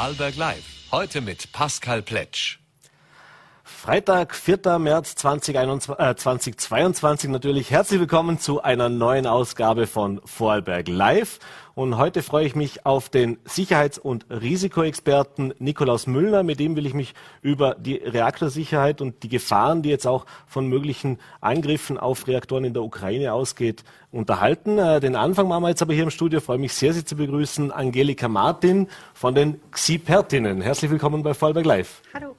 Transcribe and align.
Vorarlberg 0.00 0.36
Live. 0.36 0.64
Heute 0.92 1.20
mit 1.20 1.52
Pascal 1.52 2.00
Pletsch. 2.00 2.59
Freitag, 3.78 4.34
4. 4.34 4.78
März 4.78 5.14
2021, 5.14 5.98
äh, 5.98 6.14
2022 6.14 7.30
natürlich. 7.30 7.70
Herzlich 7.70 7.98
willkommen 7.98 8.38
zu 8.38 8.62
einer 8.62 8.90
neuen 8.90 9.26
Ausgabe 9.26 9.86
von 9.86 10.20
Vorarlberg 10.26 10.86
Live. 10.88 11.38
Und 11.74 11.96
heute 11.96 12.22
freue 12.22 12.44
ich 12.44 12.54
mich 12.54 12.84
auf 12.84 13.08
den 13.08 13.38
Sicherheits- 13.46 13.98
und 13.98 14.26
Risikoexperten 14.28 15.54
Nikolaus 15.58 16.06
Müllner. 16.06 16.42
Mit 16.42 16.60
dem 16.60 16.76
will 16.76 16.84
ich 16.84 16.92
mich 16.92 17.14
über 17.40 17.74
die 17.74 17.94
Reaktorsicherheit 17.94 19.00
und 19.00 19.22
die 19.22 19.30
Gefahren, 19.30 19.80
die 19.80 19.88
jetzt 19.88 20.06
auch 20.06 20.26
von 20.46 20.66
möglichen 20.66 21.18
Angriffen 21.40 21.96
auf 21.96 22.26
Reaktoren 22.26 22.64
in 22.64 22.74
der 22.74 22.82
Ukraine 22.82 23.32
ausgeht, 23.32 23.82
unterhalten. 24.12 24.78
Äh, 24.78 25.00
den 25.00 25.16
Anfang 25.16 25.48
machen 25.48 25.62
wir 25.62 25.70
jetzt 25.70 25.80
aber 25.80 25.94
hier 25.94 26.02
im 26.02 26.10
Studio. 26.10 26.40
Ich 26.40 26.44
freue 26.44 26.58
mich 26.58 26.74
sehr, 26.74 26.92
Sie 26.92 27.04
zu 27.04 27.16
begrüßen. 27.16 27.72
Angelika 27.72 28.28
Martin 28.28 28.88
von 29.14 29.34
den 29.34 29.58
Xipertinnen. 29.70 30.60
Herzlich 30.60 30.90
willkommen 30.90 31.22
bei 31.22 31.32
Vorarlberg 31.32 31.64
Live. 31.64 32.02
Hallo. 32.12 32.36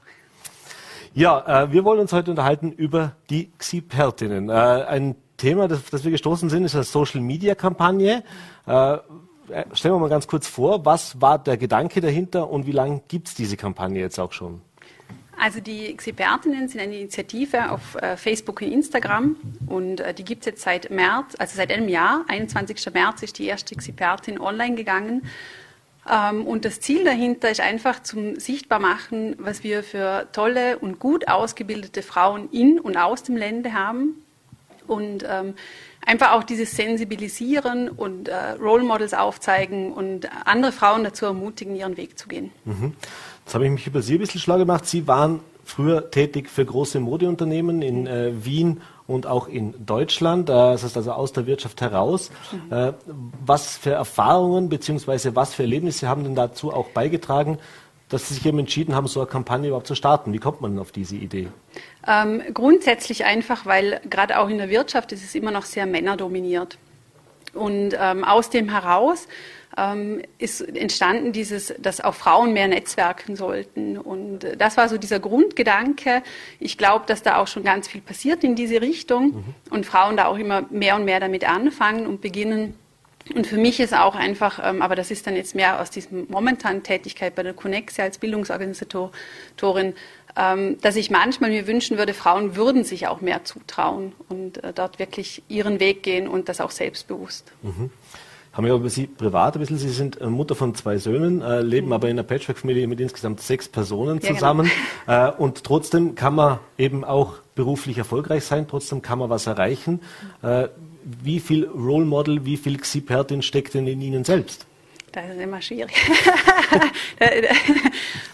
Ja, 1.14 1.64
äh, 1.64 1.72
wir 1.72 1.84
wollen 1.84 2.00
uns 2.00 2.12
heute 2.12 2.30
unterhalten 2.30 2.72
über 2.72 3.16
die 3.28 3.50
Xipertinnen. 3.58 4.48
Äh, 4.48 4.52
ein 4.52 5.14
Thema, 5.36 5.68
das, 5.68 5.84
das 5.90 6.04
wir 6.04 6.10
gestoßen 6.10 6.48
sind, 6.48 6.64
ist 6.64 6.74
eine 6.74 6.84
Social-Media-Kampagne. 6.84 8.24
Äh, 8.66 8.98
stellen 9.72 9.94
wir 9.94 9.98
mal 9.98 10.08
ganz 10.08 10.26
kurz 10.26 10.46
vor, 10.46 10.86
was 10.86 11.20
war 11.20 11.38
der 11.38 11.58
Gedanke 11.58 12.00
dahinter 12.00 12.48
und 12.48 12.66
wie 12.66 12.72
lange 12.72 13.02
gibt 13.08 13.28
es 13.28 13.34
diese 13.34 13.58
Kampagne 13.58 14.00
jetzt 14.00 14.18
auch 14.18 14.32
schon? 14.32 14.62
Also 15.38 15.60
die 15.60 15.86
Expertinnen 15.86 16.68
sind 16.68 16.80
eine 16.80 16.96
Initiative 16.96 17.72
auf 17.72 17.96
äh, 17.96 18.16
Facebook 18.16 18.62
und 18.62 18.68
Instagram 18.68 19.36
und 19.66 20.00
äh, 20.00 20.14
die 20.14 20.24
gibt 20.24 20.42
es 20.42 20.46
jetzt 20.46 20.62
seit 20.62 20.90
März, 20.90 21.34
also 21.38 21.56
seit 21.56 21.72
einem 21.72 21.88
Jahr. 21.88 22.24
21. 22.28 22.94
März 22.94 23.22
ist 23.22 23.38
die 23.38 23.46
erste 23.46 23.74
Expertin 23.74 24.40
online 24.40 24.76
gegangen 24.76 25.22
und 26.04 26.64
das 26.64 26.80
Ziel 26.80 27.04
dahinter 27.04 27.50
ist 27.50 27.60
einfach 27.60 28.02
zum 28.02 28.38
Sichtbarmachen, 28.38 29.36
was 29.38 29.62
wir 29.62 29.84
für 29.84 30.26
tolle 30.32 30.78
und 30.78 30.98
gut 30.98 31.28
ausgebildete 31.28 32.02
Frauen 32.02 32.48
in 32.50 32.80
und 32.80 32.96
aus 32.96 33.22
dem 33.22 33.36
Lande 33.36 33.72
haben. 33.72 34.16
Und 34.88 35.24
ähm, 35.28 35.54
einfach 36.04 36.32
auch 36.32 36.42
dieses 36.42 36.72
Sensibilisieren 36.72 37.88
und 37.88 38.28
äh, 38.28 38.34
Role 38.60 38.82
Models 38.82 39.14
aufzeigen 39.14 39.92
und 39.92 40.28
andere 40.44 40.72
Frauen 40.72 41.04
dazu 41.04 41.24
ermutigen, 41.26 41.76
ihren 41.76 41.96
Weg 41.96 42.18
zu 42.18 42.26
gehen. 42.28 42.50
Mhm. 42.64 42.94
Jetzt 43.44 43.54
habe 43.54 43.66
ich 43.66 43.70
mich 43.70 43.86
über 43.86 44.02
Sie 44.02 44.14
ein 44.14 44.18
bisschen 44.18 44.40
schlau 44.40 44.58
gemacht. 44.58 44.86
Sie 44.86 45.06
waren 45.06 45.40
früher 45.64 46.10
tätig 46.10 46.50
für 46.50 46.64
große 46.64 46.98
Modeunternehmen 47.00 47.80
in 47.82 48.06
äh, 48.06 48.44
Wien 48.44 48.80
und 49.12 49.26
auch 49.26 49.48
in 49.48 49.74
Deutschland, 49.84 50.48
äh, 50.48 50.52
das 50.52 50.84
heißt 50.84 50.96
also 50.96 51.12
aus 51.12 51.32
der 51.32 51.46
Wirtschaft 51.46 51.80
heraus. 51.80 52.30
Mhm. 52.50 52.72
Äh, 52.72 52.92
was 53.44 53.76
für 53.76 53.92
Erfahrungen 53.92 54.68
bzw. 54.68 55.30
was 55.34 55.54
für 55.54 55.62
Erlebnisse 55.62 56.08
haben 56.08 56.24
denn 56.24 56.34
dazu 56.34 56.72
auch 56.72 56.88
beigetragen, 56.88 57.58
dass 58.08 58.28
Sie 58.28 58.34
sich 58.34 58.44
eben 58.44 58.58
entschieden 58.58 58.94
haben, 58.94 59.06
so 59.06 59.20
eine 59.20 59.28
Kampagne 59.28 59.68
überhaupt 59.68 59.86
zu 59.86 59.94
starten? 59.94 60.32
Wie 60.32 60.38
kommt 60.38 60.60
man 60.60 60.72
denn 60.72 60.80
auf 60.80 60.92
diese 60.92 61.16
Idee? 61.16 61.48
Ähm, 62.06 62.42
grundsätzlich 62.52 63.24
einfach, 63.24 63.64
weil 63.64 64.00
gerade 64.08 64.38
auch 64.38 64.48
in 64.48 64.58
der 64.58 64.68
Wirtschaft 64.68 65.12
ist 65.12 65.24
es 65.24 65.34
immer 65.34 65.50
noch 65.50 65.64
sehr 65.64 65.86
männerdominiert. 65.86 66.76
Und 67.54 67.96
ähm, 67.98 68.24
aus 68.24 68.50
dem 68.50 68.70
heraus 68.70 69.28
ähm, 69.76 70.22
ist 70.38 70.60
entstanden 70.60 71.32
dieses, 71.32 71.74
dass 71.78 72.00
auch 72.00 72.14
Frauen 72.14 72.52
mehr 72.52 72.68
netzwerken 72.68 73.36
sollten. 73.36 73.96
Und 73.96 74.44
äh, 74.44 74.56
das 74.56 74.76
war 74.76 74.88
so 74.88 74.98
dieser 74.98 75.20
Grundgedanke. 75.20 76.22
Ich 76.60 76.78
glaube, 76.78 77.06
dass 77.06 77.22
da 77.22 77.36
auch 77.36 77.46
schon 77.46 77.64
ganz 77.64 77.88
viel 77.88 78.00
passiert 78.00 78.44
in 78.44 78.54
diese 78.54 78.80
Richtung 78.80 79.24
mhm. 79.26 79.44
und 79.70 79.86
Frauen 79.86 80.16
da 80.16 80.26
auch 80.26 80.36
immer 80.36 80.62
mehr 80.70 80.96
und 80.96 81.04
mehr 81.04 81.20
damit 81.20 81.48
anfangen 81.48 82.06
und 82.06 82.20
beginnen. 82.20 82.74
Und 83.34 83.46
für 83.46 83.56
mich 83.56 83.78
ist 83.78 83.94
auch 83.94 84.16
einfach, 84.16 84.60
ähm, 84.62 84.82
aber 84.82 84.96
das 84.96 85.10
ist 85.10 85.26
dann 85.26 85.36
jetzt 85.36 85.54
mehr 85.54 85.80
aus 85.80 85.90
diesem 85.90 86.26
momentanen 86.28 86.82
Tätigkeit 86.82 87.34
bei 87.34 87.42
der 87.42 87.54
Connexia 87.54 88.04
als 88.04 88.18
Bildungsorganisatorin, 88.18 89.94
ähm, 90.36 90.78
dass 90.80 90.96
ich 90.96 91.10
manchmal 91.10 91.50
mir 91.50 91.66
wünschen 91.66 91.98
würde, 91.98 92.14
Frauen 92.14 92.56
würden 92.56 92.84
sich 92.84 93.06
auch 93.06 93.20
mehr 93.20 93.44
zutrauen 93.44 94.12
und 94.28 94.62
äh, 94.64 94.72
dort 94.72 94.98
wirklich 94.98 95.42
ihren 95.48 95.78
Weg 95.78 96.02
gehen 96.02 96.26
und 96.26 96.48
das 96.48 96.60
auch 96.60 96.72
selbstbewusst. 96.72 97.52
Mhm 97.62 97.90
haben 98.52 98.66
wir 98.66 98.74
über 98.74 98.90
Sie 98.90 99.06
privat 99.06 99.56
ein 99.56 99.60
bisschen. 99.60 99.78
Sie 99.78 99.88
sind 99.88 100.20
äh, 100.20 100.26
Mutter 100.26 100.54
von 100.54 100.74
zwei 100.74 100.98
Söhnen, 100.98 101.40
äh, 101.40 101.60
leben 101.60 101.86
mhm. 101.88 101.92
aber 101.92 102.08
in 102.08 102.18
einer 102.18 102.26
Patchwork-Familie 102.26 102.86
mit 102.86 103.00
insgesamt 103.00 103.40
sechs 103.40 103.68
Personen 103.68 104.20
zusammen. 104.20 104.70
Ja, 105.06 105.24
genau. 105.26 105.36
äh, 105.38 105.42
und 105.42 105.64
trotzdem 105.64 106.14
kann 106.14 106.34
man 106.34 106.58
eben 106.76 107.04
auch 107.04 107.34
beruflich 107.54 107.98
erfolgreich 107.98 108.44
sein, 108.44 108.66
trotzdem 108.68 109.02
kann 109.02 109.18
man 109.18 109.30
was 109.30 109.46
erreichen. 109.46 110.00
Äh, 110.42 110.68
wie 111.04 111.40
viel 111.40 111.66
Role 111.66 112.04
Model, 112.04 112.44
wie 112.44 112.56
viel 112.56 112.78
Xipertin 112.78 113.42
steckt 113.42 113.74
denn 113.74 113.86
in 113.86 114.00
Ihnen 114.00 114.24
selbst? 114.24 114.66
Das 115.12 115.26
ist 115.28 115.40
immer 115.40 115.60
schwierig. 115.60 115.94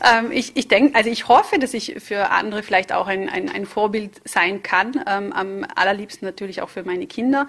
Ähm, 0.01 0.31
ich, 0.31 0.57
ich 0.57 0.69
denke, 0.69 0.95
also 0.95 1.11
ich 1.11 1.29
hoffe, 1.29 1.59
dass 1.59 1.75
ich 1.75 1.97
für 1.99 2.31
andere 2.31 2.63
vielleicht 2.63 2.93
auch 2.93 3.09
ein, 3.09 3.29
ein, 3.29 3.49
ein 3.49 3.67
Vorbild 3.67 4.21
sein 4.25 4.63
kann. 4.63 5.05
Ähm, 5.07 5.33
am 5.33 5.67
allerliebsten 5.75 6.27
natürlich 6.27 6.63
auch 6.63 6.69
für 6.69 6.85
meine 6.85 7.07
Kinder. 7.07 7.49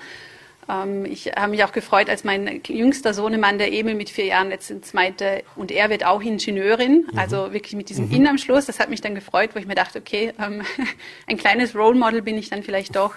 Ähm, 0.70 1.06
ich 1.06 1.32
habe 1.36 1.52
mich 1.52 1.64
auch 1.64 1.72
gefreut, 1.72 2.10
als 2.10 2.24
mein 2.24 2.62
jüngster 2.68 3.14
Sohnemann, 3.14 3.58
der 3.58 3.74
Emil 3.74 3.96
mit 3.96 4.10
vier 4.10 4.26
Jahren 4.26 4.50
letztens 4.50 4.94
meinte, 4.94 5.44
und 5.56 5.72
er 5.72 5.90
wird 5.90 6.06
auch 6.06 6.22
Ingenieurin, 6.22 7.08
mhm. 7.12 7.18
also 7.18 7.52
wirklich 7.52 7.76
mit 7.76 7.90
diesem 7.90 8.08
mhm. 8.08 8.16
In 8.16 8.28
am 8.28 8.38
Schluss. 8.38 8.68
Das 8.68 8.80
hat 8.80 8.90
mich 8.90 9.02
dann 9.02 9.16
gefreut, 9.16 9.52
wo 9.54 9.60
ich 9.60 9.66
mir 9.66 9.76
dachte, 9.76 10.00
okay, 10.00 10.34
ähm, 10.40 10.62
ein 11.28 11.38
kleines 11.38 11.76
Role 11.76 11.98
Model 11.98 12.22
bin 12.22 12.38
ich 12.38 12.50
dann 12.50 12.64
vielleicht 12.64 12.96
doch. 12.96 13.16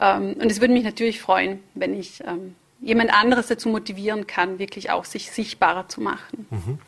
Ähm, 0.00 0.34
und 0.34 0.50
es 0.50 0.60
würde 0.60 0.74
mich 0.74 0.84
natürlich 0.84 1.20
freuen, 1.20 1.60
wenn 1.74 1.98
ich 1.98 2.22
ähm, 2.26 2.54
jemand 2.80 3.14
anderes 3.14 3.46
dazu 3.46 3.68
motivieren 3.68 4.26
kann, 4.26 4.58
wirklich 4.58 4.90
auch 4.90 5.04
sich 5.04 5.30
sichtbarer 5.30 5.88
zu 5.88 6.00
machen. 6.00 6.46
Mhm. 6.50 6.78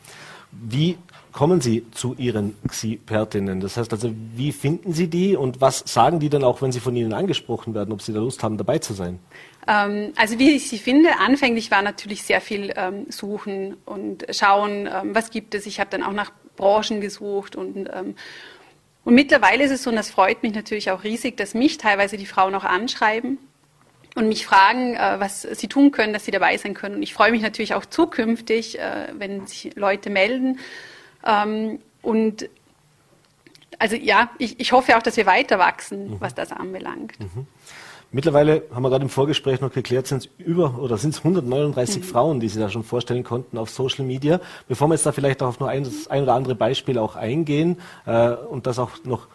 Wie 0.51 0.97
kommen 1.35 1.59
Sie 1.59 1.85
zu 1.91 2.15
Ihren 2.17 2.55
Expertinnen? 2.63 3.59
Das 3.59 3.75
heißt 3.75 3.91
also, 3.91 4.09
wie 4.35 4.53
finden 4.53 4.93
Sie 4.93 5.09
die 5.09 5.35
und 5.35 5.59
was 5.59 5.83
sagen 5.85 6.21
die 6.21 6.29
dann 6.29 6.45
auch, 6.45 6.61
wenn 6.61 6.71
Sie 6.71 6.79
von 6.79 6.95
Ihnen 6.95 7.11
angesprochen 7.11 7.75
werden, 7.75 7.91
ob 7.91 8.01
Sie 8.01 8.13
da 8.13 8.19
Lust 8.19 8.41
haben, 8.41 8.57
dabei 8.57 8.79
zu 8.79 8.93
sein? 8.93 9.19
Ähm, 9.67 10.13
also 10.15 10.39
wie 10.39 10.51
ich 10.51 10.69
sie 10.69 10.77
finde, 10.77 11.09
anfänglich 11.19 11.71
war 11.71 11.81
natürlich 11.81 12.23
sehr 12.23 12.39
viel 12.39 12.71
ähm, 12.77 13.07
Suchen 13.09 13.75
und 13.85 14.25
Schauen, 14.29 14.87
ähm, 14.87 15.13
was 15.13 15.29
gibt 15.29 15.53
es. 15.55 15.65
Ich 15.65 15.81
habe 15.81 15.89
dann 15.89 16.03
auch 16.03 16.13
nach 16.13 16.31
Branchen 16.55 17.01
gesucht 17.01 17.57
und 17.57 17.89
ähm, 17.93 18.15
und 19.03 19.13
mittlerweile 19.13 19.65
ist 19.65 19.71
es 19.71 19.83
so, 19.83 19.91
und 19.91 19.97
das 19.97 20.09
freut 20.09 20.41
mich 20.41 20.55
natürlich 20.55 20.89
auch 20.89 21.03
riesig, 21.03 21.37
dass 21.37 21.53
mich 21.53 21.77
teilweise 21.77 22.17
die 22.17 22.25
Frauen 22.25 22.55
auch 22.55 22.63
anschreiben 22.63 23.37
und 24.15 24.29
mich 24.29 24.47
fragen, 24.47 24.95
äh, 24.95 25.19
was 25.19 25.41
sie 25.41 25.67
tun 25.67 25.91
können, 25.91 26.13
dass 26.13 26.25
sie 26.25 26.31
dabei 26.31 26.57
sein 26.57 26.73
können. 26.73 26.95
Und 26.95 27.03
ich 27.03 27.13
freue 27.13 27.31
mich 27.31 27.41
natürlich 27.41 27.73
auch 27.75 27.85
zukünftig, 27.85 28.79
äh, 28.79 29.09
wenn 29.17 29.45
sich 29.45 29.75
Leute 29.75 30.09
melden. 30.09 30.59
Ähm, 31.25 31.79
und 32.01 32.49
also 33.79 33.95
ja, 33.95 34.29
ich, 34.37 34.59
ich 34.59 34.71
hoffe 34.71 34.97
auch, 34.97 35.03
dass 35.03 35.17
wir 35.17 35.25
weiter 35.25 35.59
wachsen, 35.59 36.11
mhm. 36.11 36.15
was 36.19 36.35
das 36.35 36.51
anbelangt. 36.51 37.19
Mhm. 37.19 37.47
Mittlerweile 38.11 38.63
haben 38.73 38.83
wir 38.83 38.89
gerade 38.89 39.03
im 39.03 39.09
Vorgespräch 39.09 39.59
noch 39.59 39.73
geklärt, 39.73 40.07
sind 40.07 40.19
es 40.19 40.29
über 40.37 40.79
oder 40.79 40.97
sind 40.97 41.13
es 41.13 41.17
139 41.19 41.97
mhm. 41.97 42.03
Frauen, 42.03 42.39
die 42.39 42.47
Sie 42.47 42.59
da 42.59 42.69
schon 42.69 42.83
vorstellen 42.83 43.23
konnten 43.23 43.57
auf 43.57 43.69
Social 43.69 44.05
Media. 44.05 44.39
Bevor 44.67 44.87
wir 44.87 44.93
jetzt 44.93 45.05
da 45.05 45.11
vielleicht 45.11 45.43
auch 45.43 45.47
auf 45.47 45.59
nur 45.59 45.69
ein, 45.69 45.85
ein 46.09 46.23
oder 46.23 46.33
andere 46.33 46.55
Beispiel 46.55 46.97
auch 46.97 47.15
eingehen 47.17 47.77
äh, 48.05 48.29
und 48.29 48.67
das 48.67 48.79
auch 48.79 48.91
noch 49.03 49.27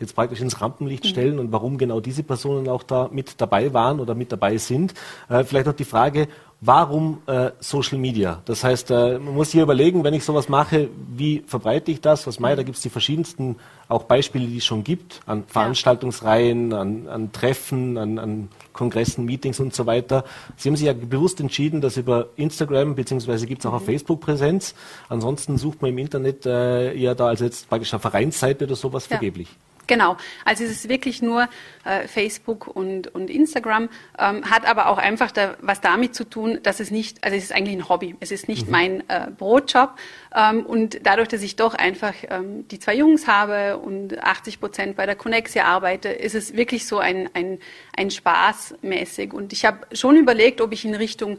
jetzt 0.00 0.14
praktisch 0.14 0.40
ins 0.40 0.60
Rampenlicht 0.60 1.04
mhm. 1.04 1.08
stellen 1.08 1.38
und 1.38 1.52
warum 1.52 1.78
genau 1.78 2.00
diese 2.00 2.22
Personen 2.22 2.68
auch 2.68 2.82
da 2.82 3.08
mit 3.10 3.40
dabei 3.40 3.72
waren 3.72 4.00
oder 4.00 4.14
mit 4.14 4.30
dabei 4.32 4.58
sind. 4.58 4.92
Äh, 5.28 5.44
vielleicht 5.44 5.66
noch 5.66 5.74
die 5.74 5.84
Frage, 5.84 6.28
warum 6.66 7.22
äh, 7.26 7.50
Social 7.60 7.98
Media? 7.98 8.42
Das 8.44 8.64
heißt, 8.64 8.90
äh, 8.90 9.18
man 9.18 9.34
muss 9.34 9.52
hier 9.52 9.62
überlegen, 9.62 10.04
wenn 10.04 10.14
ich 10.14 10.24
sowas 10.24 10.48
mache, 10.48 10.88
wie 11.14 11.42
verbreite 11.46 11.90
ich 11.90 12.00
das? 12.00 12.26
Was 12.26 12.40
meine, 12.40 12.56
da 12.56 12.62
gibt 12.62 12.76
es 12.76 12.82
die 12.82 12.90
verschiedensten 12.90 13.56
auch 13.88 14.04
Beispiele, 14.04 14.46
die 14.46 14.58
es 14.58 14.64
schon 14.64 14.82
gibt, 14.82 15.20
an 15.26 15.44
Veranstaltungsreihen, 15.46 16.72
an, 16.72 17.08
an 17.08 17.32
Treffen, 17.32 17.96
an, 17.96 18.18
an, 18.18 18.48
Kongressen, 18.72 19.24
Meetings 19.24 19.58
und 19.58 19.74
so 19.74 19.86
weiter. 19.86 20.24
Sie 20.56 20.68
haben 20.68 20.76
sich 20.76 20.86
ja 20.86 20.92
bewusst 20.92 21.40
entschieden, 21.40 21.80
dass 21.80 21.96
über 21.96 22.28
Instagram, 22.36 22.94
beziehungsweise 22.94 23.46
gibt 23.46 23.60
es 23.60 23.66
auch 23.66 23.70
mhm. 23.70 23.76
auf 23.76 23.84
Facebook 23.86 24.20
Präsenz. 24.20 24.74
Ansonsten 25.08 25.56
sucht 25.56 25.80
man 25.80 25.92
im 25.92 25.98
Internet 25.98 26.44
äh, 26.44 26.94
eher 26.94 27.14
da 27.14 27.28
als 27.28 27.40
jetzt 27.40 27.68
praktisch 27.68 27.94
eine 27.94 28.00
Vereinsseite 28.00 28.66
oder 28.66 28.76
sowas 28.76 29.04
ja. 29.04 29.16
vergeblich. 29.16 29.48
Genau, 29.86 30.16
also 30.44 30.64
es 30.64 30.70
ist 30.70 30.88
wirklich 30.88 31.22
nur 31.22 31.48
äh, 31.84 32.08
Facebook 32.08 32.66
und, 32.66 33.14
und 33.14 33.30
Instagram, 33.30 33.88
ähm, 34.18 34.50
hat 34.50 34.66
aber 34.66 34.88
auch 34.88 34.98
einfach 34.98 35.30
da, 35.30 35.56
was 35.60 35.80
damit 35.80 36.14
zu 36.14 36.24
tun, 36.24 36.58
dass 36.62 36.80
es 36.80 36.90
nicht, 36.90 37.22
also 37.22 37.36
es 37.36 37.44
ist 37.44 37.52
eigentlich 37.52 37.76
ein 37.76 37.88
Hobby, 37.88 38.16
es 38.20 38.32
ist 38.32 38.48
nicht 38.48 38.66
mhm. 38.66 38.72
mein 38.72 39.08
äh, 39.08 39.28
Brotjob. 39.36 39.90
Ähm, 40.34 40.66
und 40.66 41.06
dadurch, 41.06 41.28
dass 41.28 41.42
ich 41.42 41.56
doch 41.56 41.74
einfach 41.74 42.14
ähm, 42.28 42.66
die 42.68 42.80
zwei 42.80 42.96
Jungs 42.96 43.28
habe 43.28 43.78
und 43.78 44.18
80 44.22 44.60
Prozent 44.60 44.96
bei 44.96 45.06
der 45.06 45.14
Connexia 45.14 45.64
arbeite, 45.64 46.08
ist 46.08 46.34
es 46.34 46.56
wirklich 46.56 46.86
so 46.86 46.98
ein, 46.98 47.30
ein, 47.34 47.58
ein 47.96 48.10
Spaß 48.10 48.76
mäßig. 48.82 49.32
Und 49.32 49.52
ich 49.52 49.64
habe 49.64 49.86
schon 49.92 50.16
überlegt, 50.16 50.60
ob 50.60 50.72
ich 50.72 50.84
in 50.84 50.94
Richtung 50.94 51.38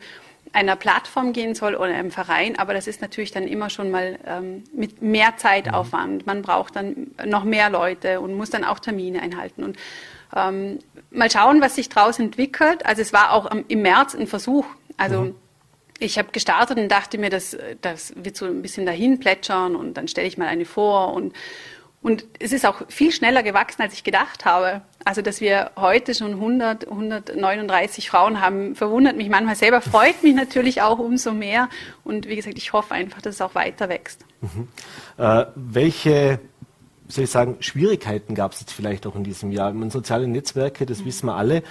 einer 0.53 0.75
Plattform 0.75 1.33
gehen 1.33 1.55
soll 1.55 1.75
oder 1.75 1.93
einem 1.93 2.11
Verein, 2.11 2.57
aber 2.57 2.73
das 2.73 2.87
ist 2.87 3.01
natürlich 3.01 3.31
dann 3.31 3.47
immer 3.47 3.69
schon 3.69 3.91
mal 3.91 4.19
ähm, 4.25 4.63
mit 4.73 5.01
mehr 5.01 5.37
Zeitaufwand. 5.37 6.25
Man 6.25 6.41
braucht 6.41 6.75
dann 6.75 7.11
noch 7.25 7.43
mehr 7.43 7.69
Leute 7.69 8.19
und 8.21 8.33
muss 8.33 8.49
dann 8.49 8.63
auch 8.63 8.79
Termine 8.79 9.21
einhalten. 9.21 9.63
Und 9.63 9.77
ähm, 10.35 10.79
mal 11.11 11.31
schauen, 11.31 11.61
was 11.61 11.75
sich 11.75 11.89
daraus 11.89 12.19
entwickelt. 12.19 12.85
Also 12.85 13.01
es 13.01 13.13
war 13.13 13.31
auch 13.31 13.49
im 13.67 13.81
März 13.81 14.15
ein 14.15 14.27
Versuch. 14.27 14.65
Also 14.97 15.21
mhm. 15.21 15.35
ich 15.99 16.17
habe 16.17 16.29
gestartet 16.31 16.77
und 16.77 16.89
dachte 16.89 17.17
mir, 17.17 17.29
das, 17.29 17.57
das 17.81 18.13
wird 18.15 18.35
so 18.35 18.45
ein 18.45 18.61
bisschen 18.61 18.85
dahin 18.85 19.19
plätschern 19.19 19.75
und 19.75 19.95
dann 19.95 20.07
stelle 20.07 20.27
ich 20.27 20.37
mal 20.37 20.47
eine 20.47 20.65
vor 20.65 21.13
und 21.13 21.33
und 22.01 22.25
es 22.39 22.51
ist 22.51 22.65
auch 22.65 22.83
viel 22.89 23.11
schneller 23.11 23.43
gewachsen, 23.43 23.81
als 23.81 23.93
ich 23.93 24.03
gedacht 24.03 24.45
habe. 24.45 24.81
Also, 25.03 25.21
dass 25.21 25.41
wir 25.41 25.71
heute 25.75 26.13
schon 26.13 26.33
100, 26.33 26.87
139 26.87 28.09
Frauen 28.09 28.39
haben, 28.39 28.75
verwundert 28.75 29.17
mich 29.17 29.29
manchmal 29.29 29.55
selber, 29.55 29.81
freut 29.81 30.21
mich 30.23 30.35
natürlich 30.35 30.81
auch 30.81 30.99
umso 30.99 31.33
mehr. 31.33 31.69
Und 32.03 32.27
wie 32.27 32.35
gesagt, 32.35 32.57
ich 32.57 32.71
hoffe 32.71 32.93
einfach, 32.93 33.21
dass 33.21 33.35
es 33.35 33.41
auch 33.41 33.55
weiter 33.55 33.89
wächst. 33.89 34.25
Mhm. 34.41 34.67
Äh, 35.17 35.45
welche 35.55 36.39
soll 37.07 37.23
ich 37.23 37.29
sagen, 37.29 37.57
Schwierigkeiten 37.61 38.35
gab 38.35 38.51
es 38.51 38.59
jetzt 38.59 38.73
vielleicht 38.73 39.07
auch 39.07 39.15
in 39.15 39.23
diesem 39.23 39.51
Jahr. 39.51 39.71
Meine, 39.71 39.91
soziale 39.91 40.27
Netzwerke, 40.27 40.85
das 40.85 40.99
mhm. 40.99 41.05
wissen 41.05 41.25
wir 41.27 41.35
alle, 41.35 41.63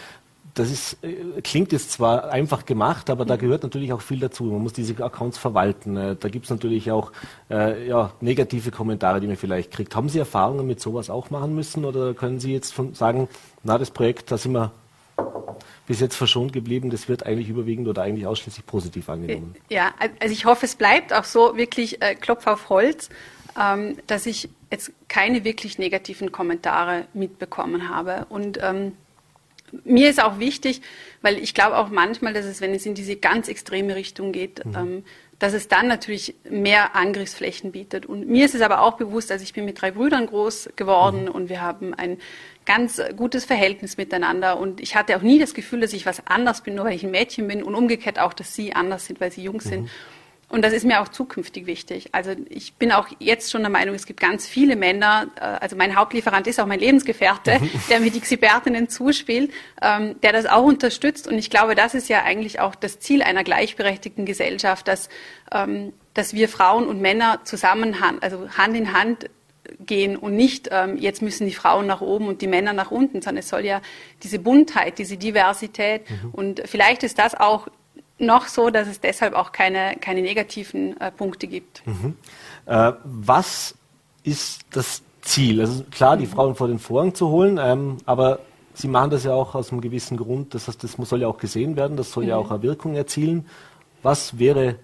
das 0.57 0.71
ist, 0.71 1.05
äh, 1.05 1.41
klingt 1.43 1.71
jetzt 1.71 1.93
zwar 1.93 2.31
einfach 2.31 2.65
gemacht, 2.65 3.11
aber 3.11 3.25
da 3.25 3.37
mhm. 3.37 3.41
gehört 3.41 3.63
natürlich 3.63 3.93
auch 3.93 4.01
viel 4.01 4.19
dazu. 4.19 4.45
Man 4.45 4.63
muss 4.63 4.73
diese 4.73 5.05
Accounts 5.05 5.39
verwalten. 5.39 5.97
Äh, 5.97 6.17
da 6.17 6.29
gibt 6.29 6.47
es 6.47 6.51
natürlich 6.51 6.91
auch 6.91 7.13
äh, 7.51 7.87
ja, 7.87 8.13
negative 8.21 8.71
Kommentare, 8.71 9.21
die 9.21 9.27
man 9.27 9.37
vielleicht 9.37 9.71
kriegt. 9.71 9.95
Haben 9.95 10.09
Sie 10.09 10.19
Erfahrungen 10.19 10.67
mit 10.67 10.81
sowas 10.81 11.11
auch 11.11 11.29
machen 11.31 11.55
müssen 11.55 11.85
oder 11.85 12.15
können 12.15 12.41
Sie 12.41 12.53
jetzt 12.53 12.73
von, 12.73 12.95
sagen, 12.95 13.29
na, 13.63 13.77
das 13.77 13.91
Projekt, 13.91 14.33
da 14.33 14.39
sind 14.39 14.53
wir 14.53 14.73
bis 15.87 16.01
jetzt 16.01 16.17
verschont 16.17 16.53
geblieben, 16.53 16.91
das 16.91 17.09
wird 17.09 17.25
eigentlich 17.27 17.49
überwiegend 17.49 17.87
oder 17.87 18.03
eigentlich 18.03 18.27
ausschließlich 18.27 18.67
positiv 18.67 19.09
angenommen? 19.11 19.55
Ja, 19.69 19.93
also 20.21 20.33
ich 20.33 20.47
hoffe, 20.47 20.65
es 20.67 20.75
bleibt 20.75 21.13
auch 21.13 21.25
so 21.25 21.57
wirklich 21.57 22.03
äh, 22.03 22.15
Klopf 22.15 22.47
auf 22.47 22.71
Holz, 22.71 23.11
ähm, 23.61 23.97
dass 24.07 24.25
ich 24.25 24.49
jetzt 24.71 24.91
keine 25.09 25.45
wirklich 25.45 25.79
negativen 25.79 26.33
Kommentare 26.33 27.07
mitbekommen 27.13 27.89
habe. 27.91 28.27
Und 28.31 28.59
ähm, 28.63 28.93
mir 29.85 30.11
ist 30.11 30.23
auch 30.23 30.39
wichtig, 30.39 30.83
weil 31.23 31.39
ich 31.39 31.55
glaube 31.55 31.77
auch 31.77 31.89
manchmal, 31.89 32.33
dass 32.33 32.45
es, 32.45 32.61
wenn 32.61 32.75
es 32.75 32.87
in 32.87 32.95
diese 32.95 33.17
ganz 33.17 33.49
extreme 33.49 33.95
Richtung 33.95 34.33
geht, 34.33 34.65
mhm. 34.65 34.75
ähm, 34.77 35.05
dass 35.39 35.53
es 35.53 35.69
dann 35.69 35.87
natürlich 35.87 36.35
mehr 36.49 36.97
Angriffsflächen 36.97 37.73
bietet. 37.73 38.07
Und 38.07 38.27
mir 38.27 38.47
ist 38.47 38.55
es 38.55 38.63
aber 38.63 38.81
auch 38.81 38.97
bewusst, 38.97 39.31
also 39.31 39.43
ich 39.43 39.53
bin 39.53 39.65
mit 39.65 39.81
drei 39.81 39.91
Brüdern 39.91 40.27
groß 40.27 40.71
geworden 40.77 41.25
mhm. 41.25 41.31
und 41.31 41.49
wir 41.49 41.61
haben 41.61 41.93
ein 41.95 42.19
ganz 42.65 43.01
gutes 43.17 43.45
Verhältnis 43.45 43.97
miteinander. 43.97 44.59
Und 44.59 44.81
ich 44.81 44.97
hatte 44.97 45.17
auch 45.17 45.23
nie 45.23 45.39
das 45.39 45.55
Gefühl, 45.55 45.81
dass 45.81 45.93
ich 45.93 46.07
was 46.07 46.27
anders 46.27 46.63
bin, 46.63 46.75
nur 46.75 46.87
weil 46.87 46.95
ich 46.95 47.05
ein 47.05 47.11
Mädchen 47.11 47.47
bin 47.49 47.63
und 47.63 47.75
umgekehrt 47.75 48.19
auch, 48.19 48.33
dass 48.33 48.55
sie 48.55 48.75
anders 48.75 49.07
sind, 49.07 49.21
weil 49.21 49.31
sie 49.31 49.43
Jungs 49.43 49.67
mhm. 49.67 49.71
sind. 49.71 49.91
Und 50.49 50.63
das 50.63 50.73
ist 50.73 50.85
mir 50.85 51.01
auch 51.01 51.09
zukünftig 51.09 51.67
wichtig. 51.67 52.11
Also 52.13 52.31
ich 52.49 52.75
bin 52.75 52.93
auch 52.93 53.09
jetzt 53.19 53.51
schon 53.51 53.63
der 53.63 53.71
Meinung, 53.71 53.97
es 53.97 54.07
gibt 54.07 54.21
ganz 54.21 54.47
viele 54.47 54.77
Männer, 54.77 55.27
äh, 55.37 55.41
also 55.41 55.75
mein 55.75 55.97
Hauptlieferant 55.97 56.47
ist 56.47 56.61
auch 56.61 56.67
mein 56.67 56.79
Lebensgefährte, 56.79 57.59
der 57.91 58.01
mir 58.01 58.13
die 58.13 58.21
Xibertinnen 58.21 58.89
zuspielt, 58.89 59.51
ähm, 59.83 60.21
der 60.21 60.33
das 60.33 60.47
auch 60.47 60.65
unterstützt. 60.65 61.27
Und 61.27 61.37
ich 61.37 61.51
glaube, 61.51 61.75
das 61.75 61.95
ist 61.95 62.09
ja 62.09 62.23
eigentlich 62.23 62.61
auch 62.61 62.77
das 62.77 63.01
Ziel 63.01 63.23
einer 63.23 63.43
gleichberechtigten 63.43 64.25
Gesellschaft, 64.25 64.87
dass, 64.87 65.09
ähm, 65.51 65.93
dass 66.15 66.33
wir 66.33 66.49
Frauen 66.49 66.87
und 66.87 67.01
Männer 67.01 67.41
zusammen, 67.45 67.97
also 68.21 68.49
Hand 68.51 68.77
in 68.77 68.93
Hand 68.93 69.29
gehen 69.81 70.17
und 70.17 70.37
nicht, 70.37 70.69
ähm, 70.71 70.97
jetzt 70.97 71.23
müssen 71.23 71.47
die 71.47 71.55
Frauen 71.55 71.87
nach 71.89 72.01
oben 72.01 72.29
und 72.29 72.41
die 72.41 72.47
Männer 72.47 72.73
nach 72.73 72.93
unten, 72.93 73.21
sondern 73.21 73.41
es 73.41 73.49
soll 73.49 73.65
ja 73.65 73.83
diese 74.23 74.39
Buntheit, 74.39 74.99
diese 74.99 75.17
Diversität 75.17 76.09
mhm. 76.09 76.31
und 76.31 76.63
vielleicht 76.67 77.03
ist 77.03 77.19
das 77.19 77.35
auch 77.35 77.67
noch 78.19 78.47
so, 78.49 78.71
dass 78.71 78.89
es 78.89 79.01
deshalb 79.01 79.35
auch 79.35 79.53
keine, 79.53 79.97
keine 80.01 80.23
negativen 80.23 80.99
äh, 81.01 81.11
Punkte 81.11 81.47
gibt. 81.47 81.83
Mhm. 81.87 82.17
Äh, 82.67 82.93
was 83.05 83.75
ist 84.23 84.63
das 84.71 85.03
Ziel? 85.21 85.61
Also 85.61 85.85
klar, 85.91 86.17
die 86.17 86.27
mhm. 86.27 86.31
Frauen 86.31 86.55
vor 86.55 86.69
den 86.69 86.79
Vorhang 86.79 87.15
zu 87.15 87.29
holen, 87.29 87.59
ähm, 87.63 87.99
aber 88.07 88.41
Sie 88.79 88.89
machen 88.89 89.09
das 89.09 89.25
ja 89.25 89.33
auch 89.33 89.55
aus 89.55 89.73
einem 89.73 89.81
gewissen 89.81 90.19
Grund. 90.19 90.55
Das 90.55 90.69
heißt, 90.69 90.85
das 90.85 90.93
soll 90.93 91.23
ja 91.23 91.29
auch 91.29 91.39
gesehen 91.39 91.77
werden, 91.77 91.97
das 91.97 92.13
soll 92.13 92.25
mhm. 92.25 92.31
ja 92.31 92.37
auch 92.37 92.51
eine 92.51 92.63
Wirkung 92.63 92.95
erzielen. 92.95 93.47
Was 94.03 94.39
wäre 94.39 94.77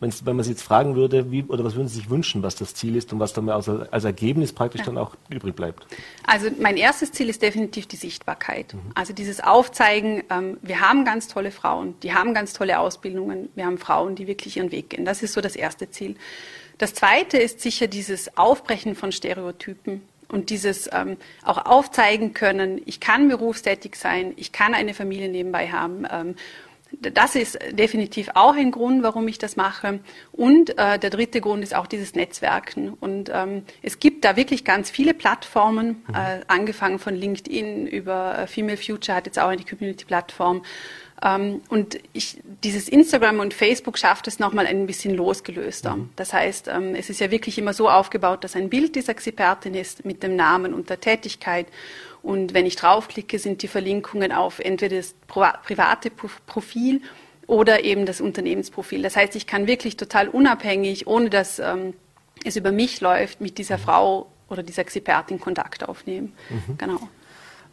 Wenn's, 0.00 0.24
wenn 0.24 0.34
man 0.34 0.44
Sie 0.44 0.52
jetzt 0.52 0.62
fragen 0.62 0.96
würde, 0.96 1.30
wie, 1.30 1.44
oder 1.44 1.62
was 1.62 1.74
würden 1.74 1.88
Sie 1.88 1.96
sich 1.96 2.08
wünschen, 2.08 2.42
was 2.42 2.56
das 2.56 2.74
Ziel 2.74 2.96
ist 2.96 3.12
und 3.12 3.20
was 3.20 3.34
dann 3.34 3.48
als, 3.50 3.68
als 3.68 4.04
Ergebnis 4.04 4.52
praktisch 4.52 4.80
ja. 4.80 4.86
dann 4.86 4.96
auch 4.96 5.14
übrig 5.28 5.54
bleibt? 5.54 5.86
Also 6.26 6.48
mein 6.58 6.78
erstes 6.78 7.12
Ziel 7.12 7.28
ist 7.28 7.42
definitiv 7.42 7.86
die 7.86 7.96
Sichtbarkeit. 7.96 8.72
Mhm. 8.72 8.80
Also 8.94 9.12
dieses 9.12 9.40
Aufzeigen, 9.40 10.22
ähm, 10.30 10.56
wir 10.62 10.80
haben 10.80 11.04
ganz 11.04 11.28
tolle 11.28 11.50
Frauen, 11.50 11.94
die 12.02 12.14
haben 12.14 12.32
ganz 12.32 12.54
tolle 12.54 12.78
Ausbildungen, 12.80 13.50
wir 13.54 13.66
haben 13.66 13.76
Frauen, 13.76 14.14
die 14.14 14.26
wirklich 14.26 14.56
ihren 14.56 14.72
Weg 14.72 14.90
gehen. 14.90 15.04
Das 15.04 15.22
ist 15.22 15.34
so 15.34 15.42
das 15.42 15.54
erste 15.54 15.90
Ziel. 15.90 16.16
Das 16.78 16.94
zweite 16.94 17.36
ist 17.36 17.60
sicher 17.60 17.86
dieses 17.86 18.38
Aufbrechen 18.38 18.94
von 18.94 19.12
Stereotypen 19.12 20.00
und 20.28 20.48
dieses 20.48 20.88
ähm, 20.92 21.18
auch 21.44 21.66
aufzeigen 21.66 22.32
können, 22.32 22.80
ich 22.86 23.00
kann 23.00 23.28
berufstätig 23.28 23.96
sein, 23.96 24.32
ich 24.36 24.52
kann 24.52 24.72
eine 24.72 24.94
Familie 24.94 25.28
nebenbei 25.28 25.68
haben. 25.68 26.06
Ähm, 26.10 26.36
das 26.92 27.34
ist 27.34 27.58
definitiv 27.72 28.30
auch 28.34 28.54
ein 28.54 28.70
Grund, 28.70 29.02
warum 29.02 29.28
ich 29.28 29.38
das 29.38 29.56
mache. 29.56 30.00
Und 30.32 30.76
äh, 30.78 30.98
der 30.98 31.10
dritte 31.10 31.40
Grund 31.40 31.62
ist 31.62 31.74
auch 31.74 31.86
dieses 31.86 32.14
Netzwerken. 32.14 32.90
Und 33.00 33.30
ähm, 33.32 33.62
es 33.82 34.00
gibt 34.00 34.24
da 34.24 34.36
wirklich 34.36 34.64
ganz 34.64 34.90
viele 34.90 35.14
Plattformen, 35.14 36.04
mhm. 36.08 36.14
äh, 36.14 36.40
angefangen 36.48 36.98
von 36.98 37.14
LinkedIn 37.14 37.86
über 37.86 38.38
äh, 38.38 38.46
Female 38.46 38.76
Future 38.76 39.16
hat 39.16 39.26
jetzt 39.26 39.38
auch 39.38 39.48
eine 39.48 39.64
Community-Plattform. 39.64 40.62
Ähm, 41.22 41.60
und 41.68 41.98
ich, 42.12 42.40
dieses 42.64 42.88
Instagram 42.88 43.40
und 43.40 43.54
Facebook 43.54 43.98
schafft 43.98 44.26
es 44.26 44.38
nochmal 44.38 44.66
ein 44.66 44.86
bisschen 44.86 45.14
losgelöster. 45.14 45.96
Mhm. 45.96 46.10
Das 46.16 46.32
heißt, 46.32 46.68
ähm, 46.68 46.94
es 46.94 47.10
ist 47.10 47.20
ja 47.20 47.30
wirklich 47.30 47.58
immer 47.58 47.74
so 47.74 47.88
aufgebaut, 47.88 48.44
dass 48.44 48.56
ein 48.56 48.70
Bild 48.70 48.96
dieser 48.96 49.12
Expertin 49.12 49.74
ist 49.74 50.04
mit 50.04 50.22
dem 50.22 50.36
Namen 50.36 50.74
und 50.74 50.90
der 50.90 51.00
Tätigkeit. 51.00 51.66
Und 52.22 52.54
wenn 52.54 52.66
ich 52.66 52.76
draufklicke, 52.76 53.38
sind 53.38 53.62
die 53.62 53.68
Verlinkungen 53.68 54.32
auf 54.32 54.58
entweder 54.58 54.96
das 54.96 55.14
private 55.26 56.10
Profil 56.10 57.00
oder 57.46 57.84
eben 57.84 58.06
das 58.06 58.20
Unternehmensprofil. 58.20 59.02
Das 59.02 59.16
heißt, 59.16 59.34
ich 59.36 59.46
kann 59.46 59.66
wirklich 59.66 59.96
total 59.96 60.28
unabhängig, 60.28 61.06
ohne 61.06 61.30
dass 61.30 61.58
ähm, 61.58 61.94
es 62.44 62.56
über 62.56 62.72
mich 62.72 63.00
läuft, 63.00 63.40
mit 63.40 63.58
dieser 63.58 63.78
Frau 63.78 64.30
oder 64.48 64.62
dieser 64.62 64.82
Expertin 64.82 65.40
Kontakt 65.40 65.88
aufnehmen. 65.88 66.34
Mhm. 66.48 66.78
Genau. 66.78 67.08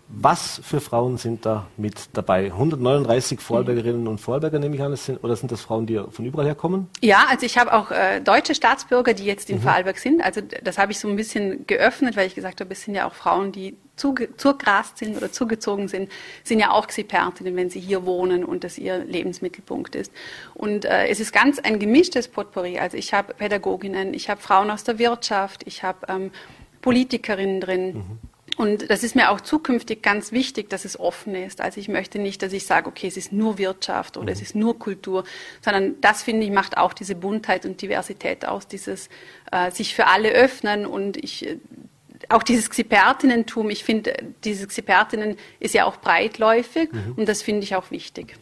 Was 0.10 0.62
für 0.64 0.80
Frauen 0.80 1.18
sind 1.18 1.46
da 1.46 1.68
mit 1.76 2.10
dabei? 2.14 2.46
139 2.46 3.42
Vorarlbergerinnen 3.42 4.08
und 4.08 4.20
Vorarlberger 4.20 4.58
nehme 4.58 4.76
ich 4.76 4.82
an, 4.82 4.96
sind, 4.96 5.22
oder 5.22 5.36
sind 5.36 5.52
das 5.52 5.62
Frauen, 5.62 5.86
die 5.86 6.02
von 6.12 6.26
überall 6.26 6.46
herkommen? 6.46 6.88
Ja, 7.02 7.26
also 7.30 7.46
ich 7.46 7.58
habe 7.58 7.74
auch 7.74 7.92
äh, 7.92 8.22
deutsche 8.22 8.56
Staatsbürger, 8.56 9.14
die 9.14 9.26
jetzt 9.26 9.50
in 9.50 9.58
mhm. 9.58 9.64
Vorarlberg 9.64 9.98
sind. 9.98 10.24
Also 10.24 10.40
das 10.42 10.78
habe 10.78 10.94
ich 10.94 11.00
so 11.00 11.10
ein 11.10 11.18
bisschen 11.18 11.68
geöffnet, 11.68 12.16
weil 12.16 12.28
ich 12.28 12.36
gesagt 12.36 12.62
habe, 12.62 12.72
es 12.72 12.84
sind 12.84 12.96
ja 12.96 13.06
auch 13.06 13.16
Frauen, 13.16 13.52
die 13.52 13.76
zugrast 13.98 14.98
sind 14.98 15.18
oder 15.18 15.32
zugezogen 15.32 15.88
sind, 15.88 16.10
sind 16.44 16.60
ja 16.60 16.72
auch 16.72 16.86
Expertinnen, 16.86 17.56
wenn 17.56 17.70
sie 17.70 17.80
hier 17.80 18.06
wohnen 18.06 18.46
und 18.46 18.64
das 18.64 18.78
ihr 18.78 19.00
Lebensmittelpunkt 19.00 19.96
ist. 19.96 20.14
Und 20.54 20.86
äh, 20.86 21.08
es 21.08 21.20
ist 21.20 21.34
ganz 21.34 21.60
ein 21.60 21.80
gemischtes 21.80 22.30
Potpourri. 22.30 22.80
Also 22.80 22.96
ich 22.96 23.14
habe 23.14 23.34
Pädagoginnen, 23.34 24.14
ich 24.14 24.30
habe 24.30 24.40
Frauen 24.40 24.72
aus 24.72 24.84
der 24.84 25.00
Wirtschaft, 25.00 25.64
ich 25.66 25.84
habe 25.84 26.08
ähm, 26.08 26.32
Politikerinnen 26.82 27.60
drin. 27.60 27.94
Mhm. 27.94 28.20
Und 28.58 28.90
das 28.90 29.04
ist 29.04 29.16
mir 29.16 29.30
auch 29.30 29.40
zukünftig 29.40 30.02
ganz 30.02 30.32
wichtig, 30.32 30.70
dass 30.70 30.84
es 30.84 31.00
offen 31.00 31.36
ist. 31.36 31.62
Also 31.62 31.80
ich 31.80 31.88
möchte 31.88 32.18
nicht, 32.18 32.42
dass 32.42 32.54
ich 32.54 32.66
sage, 32.66 32.88
okay, 32.88 33.08
es 33.08 33.16
ist 33.16 33.32
nur 33.32 33.60
Wirtschaft 33.60 34.18
oder 34.18 34.26
mhm. 34.26 34.34
es 34.34 34.42
ist 34.42 34.56
nur 34.56 34.80
Kultur, 34.80 35.24
sondern 35.62 36.02
das 36.02 36.24
finde 36.24 36.44
ich 36.46 36.52
macht 36.52 36.76
auch 36.78 36.94
diese 36.94 37.14
Buntheit 37.14 37.66
und 37.68 37.80
Diversität 37.82 38.46
aus, 38.46 38.68
dieses 38.68 39.10
äh, 39.52 39.70
sich 39.70 39.94
für 39.94 40.08
alle 40.08 40.30
öffnen 40.32 40.88
und 40.88 41.18
ich 41.18 41.46
äh, 41.46 41.60
auch 42.30 42.42
dieses 42.42 42.72
Xipertinnentum, 42.72 43.70
ich 43.70 43.84
finde, 43.84 44.16
dieses 44.44 44.68
Xipertinnen 44.68 45.38
ist 45.60 45.76
ja 45.76 45.86
auch 45.86 45.98
breitläufig 45.98 46.92
mhm. 46.92 47.14
und 47.16 47.30
das 47.30 47.44
finde 47.44 47.64
ich 47.64 47.76
auch 47.76 47.92
wichtig. 47.92 48.38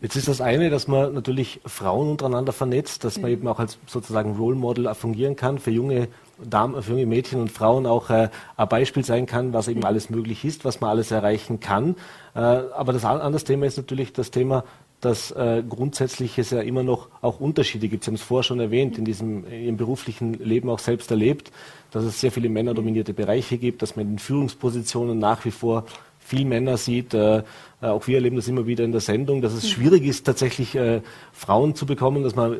Jetzt 0.00 0.16
ist 0.16 0.28
das 0.28 0.40
eine, 0.40 0.70
dass 0.70 0.88
man 0.88 1.14
natürlich 1.14 1.60
Frauen 1.64 2.10
untereinander 2.10 2.52
vernetzt, 2.52 3.04
dass 3.04 3.16
man 3.16 3.30
mhm. 3.30 3.36
eben 3.36 3.48
auch 3.48 3.58
als 3.58 3.78
sozusagen 3.86 4.36
Role 4.36 4.56
Model 4.56 4.92
fungieren 4.94 5.36
kann 5.36 5.58
für 5.58 5.70
junge 5.70 6.08
Damen, 6.42 6.82
für 6.82 6.92
junge 6.92 7.06
Mädchen 7.06 7.40
und 7.40 7.50
Frauen 7.50 7.86
auch 7.86 8.10
äh, 8.10 8.28
ein 8.56 8.68
Beispiel 8.68 9.04
sein 9.04 9.26
kann, 9.26 9.52
was 9.52 9.68
eben 9.68 9.80
mhm. 9.80 9.86
alles 9.86 10.10
möglich 10.10 10.44
ist, 10.44 10.64
was 10.64 10.80
man 10.80 10.90
alles 10.90 11.10
erreichen 11.10 11.60
kann. 11.60 11.96
Äh, 12.34 12.40
aber 12.40 12.92
das 12.92 13.04
andere 13.04 13.42
Thema 13.42 13.66
ist 13.66 13.78
natürlich 13.78 14.12
das 14.12 14.30
Thema, 14.30 14.64
dass 15.00 15.30
äh, 15.30 15.62
grundsätzlich 15.68 16.38
es 16.38 16.50
ja 16.50 16.60
immer 16.60 16.82
noch 16.82 17.08
auch 17.20 17.38
Unterschiede 17.38 17.88
gibt. 17.88 18.04
Sie 18.04 18.08
haben 18.08 18.14
es 18.14 18.22
vorher 18.22 18.42
schon 18.42 18.60
erwähnt, 18.60 18.98
in 18.98 19.04
diesem 19.04 19.44
in 19.46 19.64
Ihrem 19.64 19.76
beruflichen 19.76 20.34
Leben 20.34 20.70
auch 20.70 20.78
selbst 20.78 21.10
erlebt, 21.10 21.52
dass 21.90 22.04
es 22.04 22.20
sehr 22.20 22.32
viele 22.32 22.48
männerdominierte 22.48 23.12
Bereiche 23.12 23.58
gibt, 23.58 23.82
dass 23.82 23.96
man 23.96 24.10
in 24.12 24.18
Führungspositionen 24.18 25.18
nach 25.18 25.44
wie 25.44 25.50
vor 25.50 25.84
viel 26.26 26.44
Männer 26.44 26.76
sieht. 26.76 27.14
Äh, 27.14 27.38
äh, 27.38 27.42
auch 27.80 28.06
wir 28.06 28.16
erleben 28.16 28.36
das 28.36 28.48
immer 28.48 28.66
wieder 28.66 28.84
in 28.84 28.92
der 28.92 29.00
Sendung, 29.00 29.42
dass 29.42 29.52
es 29.52 29.64
mhm. 29.64 29.68
schwierig 29.68 30.04
ist, 30.04 30.24
tatsächlich 30.24 30.74
äh, 30.74 31.00
Frauen 31.32 31.74
zu 31.74 31.86
bekommen, 31.86 32.22
dass 32.22 32.34
man 32.34 32.56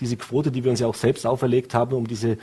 diese 0.00 0.16
Quote, 0.16 0.50
die 0.50 0.64
wir 0.64 0.70
uns 0.70 0.80
ja 0.80 0.86
auch 0.86 0.94
selbst 0.94 1.26
auferlegt 1.26 1.74
haben, 1.74 1.94
um 1.94 2.06
diese 2.06 2.38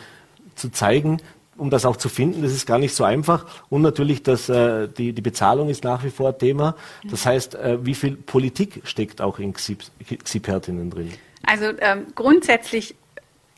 zu 0.55 0.69
zeigen, 0.69 1.17
um 1.55 1.69
das 1.69 1.85
auch 1.85 1.97
zu 1.97 2.09
finden, 2.09 2.43
das 2.43 2.51
ist 2.51 2.67
gar 2.67 2.77
nicht 2.77 2.93
so 2.93 3.03
einfach. 3.03 3.45
Und 3.69 3.81
natürlich, 3.81 4.21
dass, 4.21 4.47
äh, 4.49 4.87
die, 4.87 5.13
die 5.13 5.21
Bezahlung 5.21 5.69
ist 5.69 5.83
nach 5.83 6.03
wie 6.03 6.11
vor 6.11 6.37
Thema. 6.37 6.75
Das 7.09 7.25
mhm. 7.25 7.29
heißt, 7.29 7.55
äh, 7.55 7.85
wie 7.85 7.95
viel 7.95 8.15
Politik 8.15 8.81
steckt 8.83 9.21
auch 9.21 9.39
in 9.39 9.53
Xipertinnen 9.53 10.91
drin? 10.91 11.13
Also 11.43 11.65
ähm, 11.79 12.07
grundsätzlich 12.13 12.95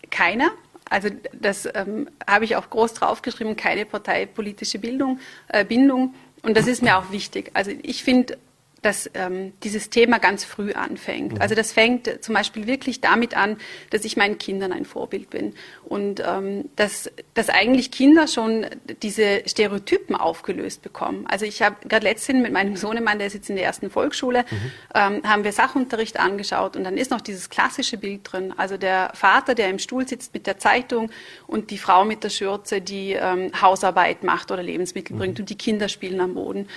keiner. 0.09 0.51
Also 0.89 1.09
das 1.33 1.67
ähm, 1.73 2.09
habe 2.27 2.45
ich 2.45 2.55
auch 2.55 2.69
groß 2.69 2.93
draufgeschrieben, 2.93 3.55
keine 3.55 3.85
parteipolitische 3.85 4.79
Bildung, 4.79 5.19
äh, 5.47 5.63
Bindung. 5.63 6.15
Und 6.41 6.55
das 6.55 6.67
ist 6.67 6.81
mir 6.81 6.98
auch 6.98 7.12
wichtig. 7.12 7.51
Also 7.53 7.72
ich 7.81 8.03
finde, 8.03 8.38
dass 8.81 9.09
ähm, 9.13 9.53
dieses 9.63 9.89
Thema 9.89 10.19
ganz 10.19 10.43
früh 10.43 10.74
anfängt. 10.74 11.33
Mhm. 11.33 11.41
Also 11.41 11.55
das 11.55 11.71
fängt 11.71 12.24
zum 12.24 12.36
Beispiel 12.36 12.67
wirklich 12.67 13.01
damit 13.01 13.36
an, 13.36 13.57
dass 13.89 14.05
ich 14.05 14.17
meinen 14.17 14.38
Kindern 14.38 14.71
ein 14.71 14.86
Vorbild 14.86 15.29
bin 15.29 15.53
und 15.86 16.24
ähm, 16.25 16.69
dass, 16.75 17.09
dass 17.33 17.50
eigentlich 17.50 17.91
Kinder 17.91 18.27
schon 18.27 18.65
diese 19.01 19.43
Stereotypen 19.45 20.15
aufgelöst 20.15 20.81
bekommen. 20.81 21.25
Also 21.27 21.45
ich 21.45 21.62
habe 21.62 21.75
gerade 21.88 22.05
letztens 22.05 22.41
mit 22.41 22.53
meinem 22.53 22.75
Sohnemann, 22.75 23.17
der 23.17 23.27
ist 23.27 23.33
jetzt 23.33 23.50
in 23.50 23.55
der 23.55 23.65
ersten 23.65 23.89
Volksschule, 23.89 24.45
mhm. 24.50 24.71
ähm, 24.95 25.21
haben 25.24 25.43
wir 25.43 25.51
Sachunterricht 25.51 26.19
angeschaut 26.19 26.75
und 26.75 26.83
dann 26.83 26.98
ist 26.98 27.12
noch 27.12 27.21
dieses 27.21 27.50
klassische 27.50 27.98
Bild 27.98 28.21
drin. 28.31 28.53
Also 28.55 28.77
der 28.77 29.12
Vater, 29.13 29.55
der 29.55 29.69
im 29.69 29.79
Stuhl 29.79 30.07
sitzt 30.07 30.33
mit 30.33 30.48
der 30.48 30.57
Zeitung 30.57 31.09
und 31.48 31.71
die 31.71 31.77
Frau 31.77 32.05
mit 32.05 32.24
der 32.24 32.29
Schürze, 32.29 32.81
die 32.81 33.13
ähm, 33.13 33.51
Hausarbeit 33.59 34.24
macht 34.24 34.51
oder 34.51 34.63
Lebensmittel 34.63 35.15
mhm. 35.15 35.19
bringt 35.19 35.39
und 35.39 35.50
die 35.50 35.57
Kinder 35.57 35.89
spielen 35.89 36.21
am 36.21 36.36
Boden. 36.36 36.67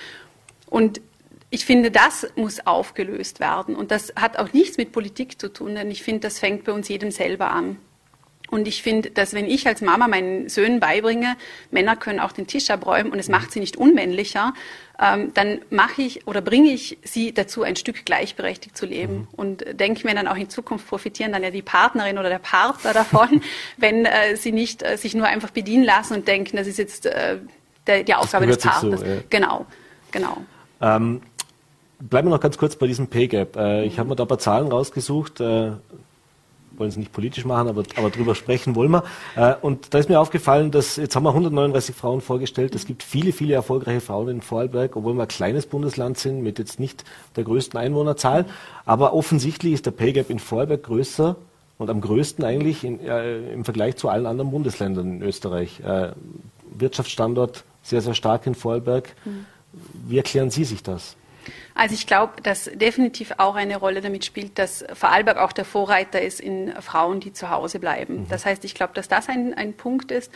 Und 0.67 1.03
ich 1.53 1.67
finde, 1.67 1.91
das 1.91 2.27
muss 2.35 2.67
aufgelöst 2.67 3.39
werden. 3.39 3.77
Und 3.77 3.91
das 3.91 4.15
hat 4.17 4.39
auch 4.39 4.55
nichts 4.55 4.79
mit 4.79 4.91
Politik 4.91 5.39
zu 5.39 5.53
tun, 5.53 5.75
denn 5.75 5.91
ich 5.91 6.03
finde, 6.03 6.21
das 6.21 6.39
fängt 6.39 6.65
bei 6.65 6.73
uns 6.73 6.89
jedem 6.89 7.11
selber 7.11 7.51
an. 7.51 7.77
Und 8.51 8.67
ich 8.67 8.83
finde, 8.83 9.11
dass 9.11 9.35
wenn 9.35 9.47
ich 9.47 9.67
als 9.67 9.83
Mama 9.83 10.09
meinen 10.09 10.49
Söhnen 10.49 10.81
beibringe, 10.81 11.37
Männer 11.71 11.95
können 11.95 12.21
auch 12.21 12.33
den 12.33 12.47
Tisch 12.47 12.71
abräumen 12.71 13.13
und 13.13 13.19
es 13.19 13.29
macht 13.29 13.53
sie 13.53 13.61
nicht 13.61 13.77
unmännlicher, 13.77 14.55
ähm, 14.99 15.33
dann 15.35 15.61
mache 15.69 16.01
ich 16.01 16.27
oder 16.27 16.41
bringe 16.41 16.71
ich 16.71 16.99
sie 17.03 17.33
dazu, 17.35 17.63
ein 17.63 17.77
Stück 17.77 18.07
gleichberechtigt 18.07 18.75
zu 18.75 18.87
leben. 18.87 19.15
Mhm. 19.15 19.29
Und 19.33 19.65
denke 19.79 20.07
mir 20.07 20.15
dann 20.15 20.29
auch 20.29 20.37
in 20.37 20.49
Zukunft 20.49 20.87
profitieren 20.87 21.33
dann 21.33 21.43
ja 21.43 21.51
die 21.51 21.63
Partnerin 21.63 22.17
oder 22.17 22.31
der 22.31 22.39
Partner 22.39 22.93
davon, 22.95 23.43
wenn 23.77 24.07
äh, 24.07 24.37
sie 24.37 24.53
nicht 24.53 24.83
äh, 24.83 24.97
sich 24.97 25.15
nur 25.15 25.27
einfach 25.27 25.51
bedienen 25.51 25.85
lassen 25.85 26.15
und 26.15 26.29
denken, 26.29 26.57
das 26.57 26.67
ist 26.67 26.79
jetzt 26.79 27.05
äh, 27.07 27.39
der, 27.87 28.05
die 28.05 28.15
Aufgabe 28.15 28.47
des 28.47 28.59
Partners. 28.59 29.01
So, 29.01 29.07
ja. 29.07 29.17
Genau, 29.29 29.67
genau. 30.11 30.39
Ähm, 30.83 31.23
bleiben 32.09 32.29
wir 32.29 32.35
noch 32.35 32.41
ganz 32.41 32.59
kurz 32.59 32.77
bei 32.77 32.87
diesem 32.87 33.09
Pay 33.09 33.29
Gap. 33.29 33.57
Äh, 33.57 33.85
ich 33.85 33.99
habe 33.99 34.09
mir 34.09 34.17
da 34.17 34.25
ein 34.25 34.29
paar 34.29 34.39
Zahlen 34.39 34.69
rausgesucht. 34.69 35.41
Äh, 35.41 35.73
wollen 36.77 36.89
es 36.89 36.97
nicht 36.97 37.13
politisch 37.13 37.45
machen, 37.45 37.69
aber, 37.69 37.83
aber 37.97 38.11
drüber 38.11 38.35
sprechen 38.35 38.75
wollen 38.75 38.91
wir. 38.91 39.05
Äh, 39.37 39.55
und 39.61 39.95
da 39.95 39.99
ist 39.99 40.09
mir 40.09 40.21
aufgefallen, 40.21 40.71
dass 40.71 40.97
jetzt 40.97 41.15
haben 41.15 41.25
wir 41.25 41.31
139 41.31 41.95
Frauen 41.95 42.21
vorgestellt. 42.21 42.75
Es 42.75 42.87
gibt 42.87 43.03
viele, 43.03 43.33
viele 43.33 43.55
erfolgreiche 43.55 44.01
Frauen 44.01 44.29
in 44.29 44.43
Vorarlberg, 44.43 44.97
obwohl 44.97 45.15
wir 45.15 45.23
ein 45.23 45.29
kleines 45.29 45.67
Bundesland 45.67 46.19
sind 46.19 46.43
mit 46.43 46.59
jetzt 46.59 46.81
nicht 46.81 47.05
der 47.37 47.45
größten 47.45 47.79
Einwohnerzahl. 47.79 48.47
Aber 48.85 49.13
offensichtlich 49.13 49.75
ist 49.75 49.87
der 49.87 49.93
Pay 49.93 50.13
Gap 50.13 50.31
in 50.31 50.39
Vorarlberg 50.39 50.83
größer 50.83 51.37
und 51.79 51.91
am 51.91 52.01
größten 52.01 52.45
eigentlich 52.45 52.85
in, 52.85 53.01
äh, 53.01 53.53
im 53.53 53.65
Vergleich 53.65 53.97
zu 53.97 54.09
allen 54.09 54.27
anderen 54.27 54.51
Bundesländern 54.51 55.17
in 55.17 55.23
Österreich. 55.23 55.81
Äh, 55.81 56.13
Wirtschaftsstandort 56.75 57.65
sehr, 57.83 58.01
sehr 58.01 58.15
stark 58.15 58.47
in 58.47 58.55
Vorarlberg. 58.55 59.15
Mhm. 59.25 59.47
Wie 60.07 60.17
erklären 60.17 60.51
Sie 60.51 60.65
sich 60.65 60.83
das? 60.83 61.17
Also 61.75 61.95
ich 61.95 62.07
glaube, 62.07 62.41
dass 62.43 62.71
definitiv 62.73 63.33
auch 63.39 63.55
eine 63.55 63.77
Rolle 63.77 64.01
damit 64.01 64.25
spielt, 64.25 64.59
dass 64.59 64.85
Vorarlberg 64.93 65.39
auch 65.39 65.53
der 65.53 65.65
Vorreiter 65.65 66.21
ist 66.21 66.41
in 66.41 66.73
Frauen, 66.81 67.21
die 67.21 67.33
zu 67.33 67.51
Hause 67.51 67.79
bleiben. 67.79 68.23
Mhm. 68.23 68.29
Das 68.29 68.45
heißt, 68.45 68.65
ich 68.65 68.75
glaube, 68.75 68.95
dass 68.95 69.09
das 69.09 69.29
ein, 69.29 69.55
ein 69.55 69.75
Punkt 69.75 70.11
ist 70.11 70.31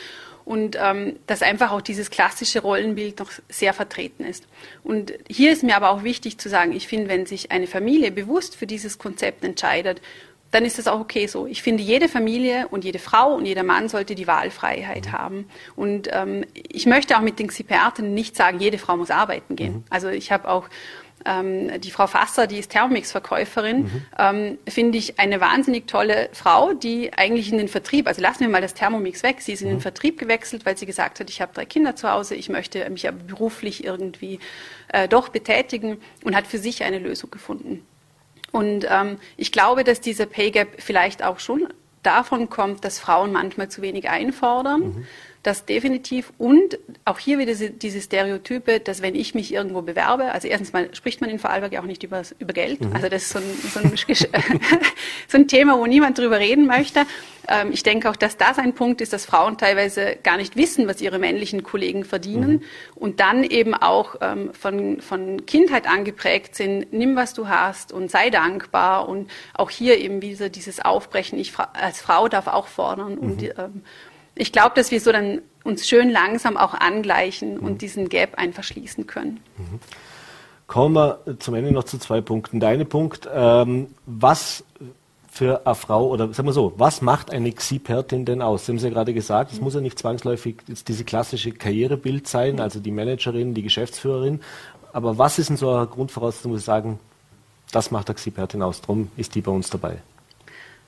und 0.44 0.76
ähm, 0.80 1.16
dass 1.26 1.42
einfach 1.42 1.72
auch 1.72 1.80
dieses 1.80 2.10
klassische 2.10 2.60
Rollenbild 2.60 3.18
noch 3.18 3.30
sehr 3.48 3.74
vertreten 3.74 4.24
ist. 4.24 4.46
Und 4.84 5.12
hier 5.28 5.52
ist 5.52 5.62
mir 5.62 5.76
aber 5.76 5.90
auch 5.90 6.04
wichtig 6.04 6.38
zu 6.38 6.48
sagen, 6.48 6.72
ich 6.72 6.86
finde, 6.86 7.08
wenn 7.08 7.26
sich 7.26 7.50
eine 7.50 7.66
Familie 7.66 8.12
bewusst 8.12 8.56
für 8.56 8.66
dieses 8.66 8.98
Konzept 8.98 9.44
entscheidet, 9.44 10.00
dann 10.56 10.64
ist 10.64 10.78
das 10.78 10.88
auch 10.88 11.00
okay 11.00 11.26
so. 11.26 11.46
Ich 11.46 11.62
finde, 11.62 11.82
jede 11.82 12.08
Familie 12.08 12.68
und 12.68 12.82
jede 12.82 12.98
Frau 12.98 13.34
und 13.34 13.44
jeder 13.44 13.62
Mann 13.62 13.90
sollte 13.90 14.14
die 14.14 14.26
Wahlfreiheit 14.26 15.08
mhm. 15.08 15.12
haben. 15.12 15.48
Und 15.76 16.08
ähm, 16.10 16.46
ich 16.54 16.86
möchte 16.86 17.14
auch 17.18 17.20
mit 17.20 17.38
den 17.38 17.46
Experten 17.46 18.14
nicht 18.14 18.36
sagen, 18.36 18.58
jede 18.58 18.78
Frau 18.78 18.96
muss 18.96 19.10
arbeiten 19.10 19.54
gehen. 19.54 19.74
Mhm. 19.74 19.84
Also 19.90 20.08
ich 20.08 20.32
habe 20.32 20.48
auch 20.48 20.70
ähm, 21.26 21.78
die 21.82 21.90
Frau 21.90 22.06
Fasser, 22.06 22.46
die 22.46 22.56
ist 22.56 22.70
Thermomix-Verkäuferin, 22.70 23.82
mhm. 23.82 24.02
ähm, 24.18 24.58
finde 24.66 24.96
ich 24.96 25.18
eine 25.18 25.42
wahnsinnig 25.42 25.86
tolle 25.88 26.30
Frau, 26.32 26.72
die 26.72 27.12
eigentlich 27.12 27.52
in 27.52 27.58
den 27.58 27.68
Vertrieb, 27.68 28.06
also 28.06 28.22
lassen 28.22 28.40
wir 28.40 28.48
mal 28.48 28.62
das 28.62 28.72
Thermomix 28.72 29.22
weg, 29.22 29.42
sie 29.42 29.52
ist 29.52 29.60
in 29.60 29.68
den 29.68 29.76
mhm. 29.76 29.82
Vertrieb 29.82 30.18
gewechselt, 30.18 30.64
weil 30.64 30.78
sie 30.78 30.86
gesagt 30.86 31.20
hat, 31.20 31.28
ich 31.28 31.42
habe 31.42 31.52
drei 31.52 31.66
Kinder 31.66 31.96
zu 31.96 32.10
Hause, 32.10 32.34
ich 32.34 32.48
möchte 32.48 32.88
mich 32.88 33.06
aber 33.06 33.18
beruflich 33.18 33.84
irgendwie 33.84 34.38
äh, 34.88 35.06
doch 35.06 35.28
betätigen 35.28 35.98
und 36.24 36.34
hat 36.34 36.46
für 36.46 36.58
sich 36.58 36.82
eine 36.82 36.98
Lösung 36.98 37.30
gefunden. 37.30 37.84
Und 38.56 38.86
ähm, 38.88 39.18
ich 39.36 39.52
glaube, 39.52 39.84
dass 39.84 40.00
dieser 40.00 40.26
Pay 40.26 40.50
Gap 40.50 40.68
vielleicht 40.78 41.22
auch 41.22 41.40
schon 41.40 41.68
davon 42.02 42.48
kommt, 42.48 42.84
dass 42.84 42.98
Frauen 42.98 43.32
manchmal 43.32 43.68
zu 43.68 43.82
wenig 43.82 44.08
einfordern. 44.08 44.80
Mhm 44.80 45.06
das 45.46 45.64
definitiv. 45.64 46.32
Und 46.38 46.78
auch 47.04 47.20
hier 47.20 47.38
wieder 47.38 47.54
diese, 47.54 48.00
Stereotype, 48.00 48.80
dass 48.80 49.00
wenn 49.00 49.14
ich 49.14 49.34
mich 49.34 49.54
irgendwo 49.54 49.80
bewerbe, 49.82 50.32
also 50.32 50.48
erstens 50.48 50.72
mal 50.72 50.92
spricht 50.92 51.20
man 51.20 51.30
in 51.30 51.38
Vorarlberg 51.38 51.72
ja 51.72 51.80
auch 51.80 51.86
nicht 51.86 52.02
über, 52.02 52.22
über 52.40 52.52
Geld. 52.52 52.80
Mhm. 52.80 52.92
Also 52.92 53.08
das 53.08 53.22
ist 53.22 53.30
so 53.30 53.38
ein, 53.38 53.44
so, 53.72 53.80
ein, 53.80 53.92
so 55.28 55.38
ein, 55.38 55.46
Thema, 55.46 55.78
wo 55.78 55.86
niemand 55.86 56.18
drüber 56.18 56.40
reden 56.40 56.66
möchte. 56.66 57.02
Ähm, 57.48 57.70
ich 57.70 57.84
denke 57.84 58.10
auch, 58.10 58.16
dass 58.16 58.36
das 58.36 58.58
ein 58.58 58.74
Punkt 58.74 59.00
ist, 59.00 59.12
dass 59.12 59.24
Frauen 59.24 59.56
teilweise 59.56 60.16
gar 60.22 60.36
nicht 60.36 60.56
wissen, 60.56 60.88
was 60.88 61.00
ihre 61.00 61.20
männlichen 61.20 61.62
Kollegen 61.62 62.04
verdienen 62.04 62.50
mhm. 62.50 62.62
und 62.96 63.20
dann 63.20 63.44
eben 63.44 63.74
auch 63.74 64.16
ähm, 64.20 64.52
von, 64.52 65.00
von 65.00 65.46
Kindheit 65.46 65.88
angeprägt 65.88 66.56
sind, 66.56 66.92
nimm, 66.92 67.14
was 67.14 67.34
du 67.34 67.48
hast 67.48 67.92
und 67.92 68.10
sei 68.10 68.30
dankbar. 68.30 69.08
Und 69.08 69.30
auch 69.54 69.70
hier 69.70 69.98
eben 69.98 70.22
wieder 70.22 70.48
dieses 70.48 70.84
Aufbrechen, 70.84 71.38
ich 71.38 71.52
als 71.72 72.00
Frau 72.00 72.28
darf 72.28 72.48
auch 72.48 72.66
fordern. 72.66 73.12
Mhm. 73.12 73.18
Und, 73.18 73.42
ähm, 73.42 73.82
ich 74.36 74.52
glaube, 74.52 74.74
dass 74.74 74.90
wir 74.90 75.00
so 75.00 75.10
dann 75.10 75.40
uns 75.64 75.88
schön 75.88 76.10
langsam 76.10 76.56
auch 76.56 76.74
angleichen 76.74 77.54
mhm. 77.54 77.64
und 77.64 77.82
diesen 77.82 78.08
Gap 78.08 78.38
einfach 78.38 78.62
schließen 78.62 79.06
können. 79.06 79.40
Mhm. 79.56 79.80
Kommen 80.68 80.94
wir 80.94 81.20
zum 81.38 81.54
Ende 81.54 81.72
noch 81.72 81.84
zu 81.84 81.98
zwei 81.98 82.20
Punkten. 82.20 82.60
Der 82.60 82.68
eine 82.70 82.84
Punkt, 82.84 83.28
ähm, 83.32 83.88
was 84.04 84.64
für 85.30 85.66
eine 85.66 85.74
Frau 85.74 86.08
oder 86.08 86.32
sagen 86.32 86.48
wir 86.48 86.52
so, 86.52 86.72
was 86.76 87.02
macht 87.02 87.30
eine 87.30 87.52
Xipertin 87.52 88.24
denn 88.24 88.42
aus? 88.42 88.66
Sie 88.66 88.72
haben 88.72 88.76
es 88.76 88.82
ja 88.82 88.90
gerade 88.90 89.14
gesagt, 89.14 89.52
es 89.52 89.58
mhm. 89.58 89.64
muss 89.64 89.74
ja 89.74 89.80
nicht 89.80 89.98
zwangsläufig 89.98 90.56
diese 90.66 91.04
klassische 91.04 91.52
Karrierebild 91.52 92.26
sein, 92.26 92.60
also 92.60 92.80
die 92.80 92.90
Managerin, 92.90 93.54
die 93.54 93.62
Geschäftsführerin. 93.62 94.40
Aber 94.92 95.18
was 95.18 95.38
ist 95.38 95.50
denn 95.50 95.56
so 95.56 95.70
eine 95.70 95.86
Grundvoraussetzung, 95.86 96.52
wo 96.52 96.56
Sie 96.56 96.64
sagen, 96.64 96.98
das 97.70 97.90
macht 97.90 98.08
eine 98.08 98.14
Xipertin 98.14 98.62
aus, 98.62 98.80
darum 98.80 99.10
ist 99.16 99.34
die 99.34 99.40
bei 99.40 99.52
uns 99.52 99.70
dabei? 99.70 99.98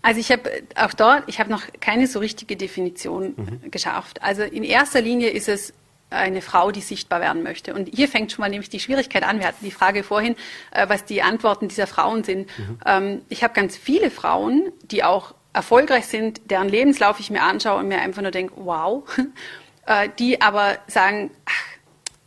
Also 0.03 0.21
ich 0.21 0.31
habe 0.31 0.51
auch 0.77 0.93
dort, 0.95 1.25
ich 1.27 1.41
habe 1.41 1.51
noch 1.51 1.63
keine 1.81 2.07
so 2.07 2.19
richtige 2.19 2.57
Definition 2.57 3.35
mhm. 3.37 3.71
geschafft. 3.71 4.23
Also 4.23 4.43
in 4.43 4.65
erster 4.65 5.01
Linie 5.01 5.31
ist 5.31 5.49
es 5.49 5.73
eine 6.11 6.41
Frau, 6.41 6.71
die 6.71 6.81
sichtbar 6.81 7.21
werden 7.21 7.43
möchte. 7.43 7.75
Und 7.75 7.91
hier 7.95 8.09
fängt 8.09 8.33
schon 8.33 8.43
mal 8.43 8.49
nämlich 8.49 8.71
die 8.71 8.81
Schwierigkeit 8.81 9.23
an. 9.25 9.41
Wir 9.41 9.47
hatten 9.47 9.65
die 9.65 9.71
Frage 9.71 10.03
vorhin, 10.03 10.37
äh, 10.71 10.89
was 10.89 11.05
die 11.05 11.23
Antworten 11.23 11.69
dieser 11.69 11.87
Frauen 11.87 12.25
sind. 12.25 12.49
Mhm. 12.59 12.79
Ähm, 12.87 13.23
ich 13.29 13.43
habe 13.45 13.55
ganz 13.55 13.77
viele 13.77 14.11
Frauen, 14.11 14.73
die 14.83 15.05
auch 15.05 15.35
erfolgreich 15.53 16.07
sind, 16.07 16.51
deren 16.51 16.69
Lebenslauf 16.69 17.21
ich 17.21 17.31
mir 17.31 17.43
anschaue 17.43 17.81
und 17.81 17.89
mir 17.89 18.01
einfach 18.01 18.23
nur 18.23 18.31
denke, 18.31 18.55
wow, 18.57 19.03
äh, 19.87 20.09
die 20.19 20.41
aber 20.41 20.79
sagen, 20.87 21.31
ach, 21.45 21.65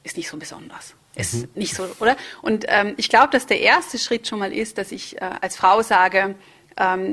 ist 0.03 0.17
nicht 0.17 0.29
so 0.29 0.37
besonders. 0.37 0.95
Ist 1.15 1.33
mhm. 1.33 1.49
nicht 1.55 1.75
so, 1.75 1.87
oder? 1.99 2.15
Und 2.41 2.65
ähm, 2.67 2.93
ich 2.97 3.09
glaube, 3.09 3.29
dass 3.31 3.45
der 3.45 3.59
erste 3.59 3.97
Schritt 3.97 4.27
schon 4.27 4.39
mal 4.39 4.53
ist, 4.53 4.77
dass 4.77 4.91
ich 4.91 5.21
äh, 5.21 5.29
als 5.41 5.55
Frau 5.55 5.81
sage, 5.81 6.35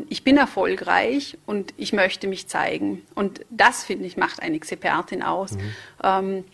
ich 0.08 0.24
bin 0.24 0.36
erfolgreich 0.36 1.36
und 1.44 1.74
ich 1.76 1.92
möchte 1.92 2.26
mich 2.26 2.48
zeigen. 2.48 3.02
Und 3.14 3.44
das, 3.50 3.84
finde 3.84 4.06
ich, 4.06 4.16
macht 4.16 4.40
eine 4.42 4.56
Expertin 4.56 5.22
aus. 5.22 5.52
Mhm. 5.52 5.72
Ähm, 6.02 6.44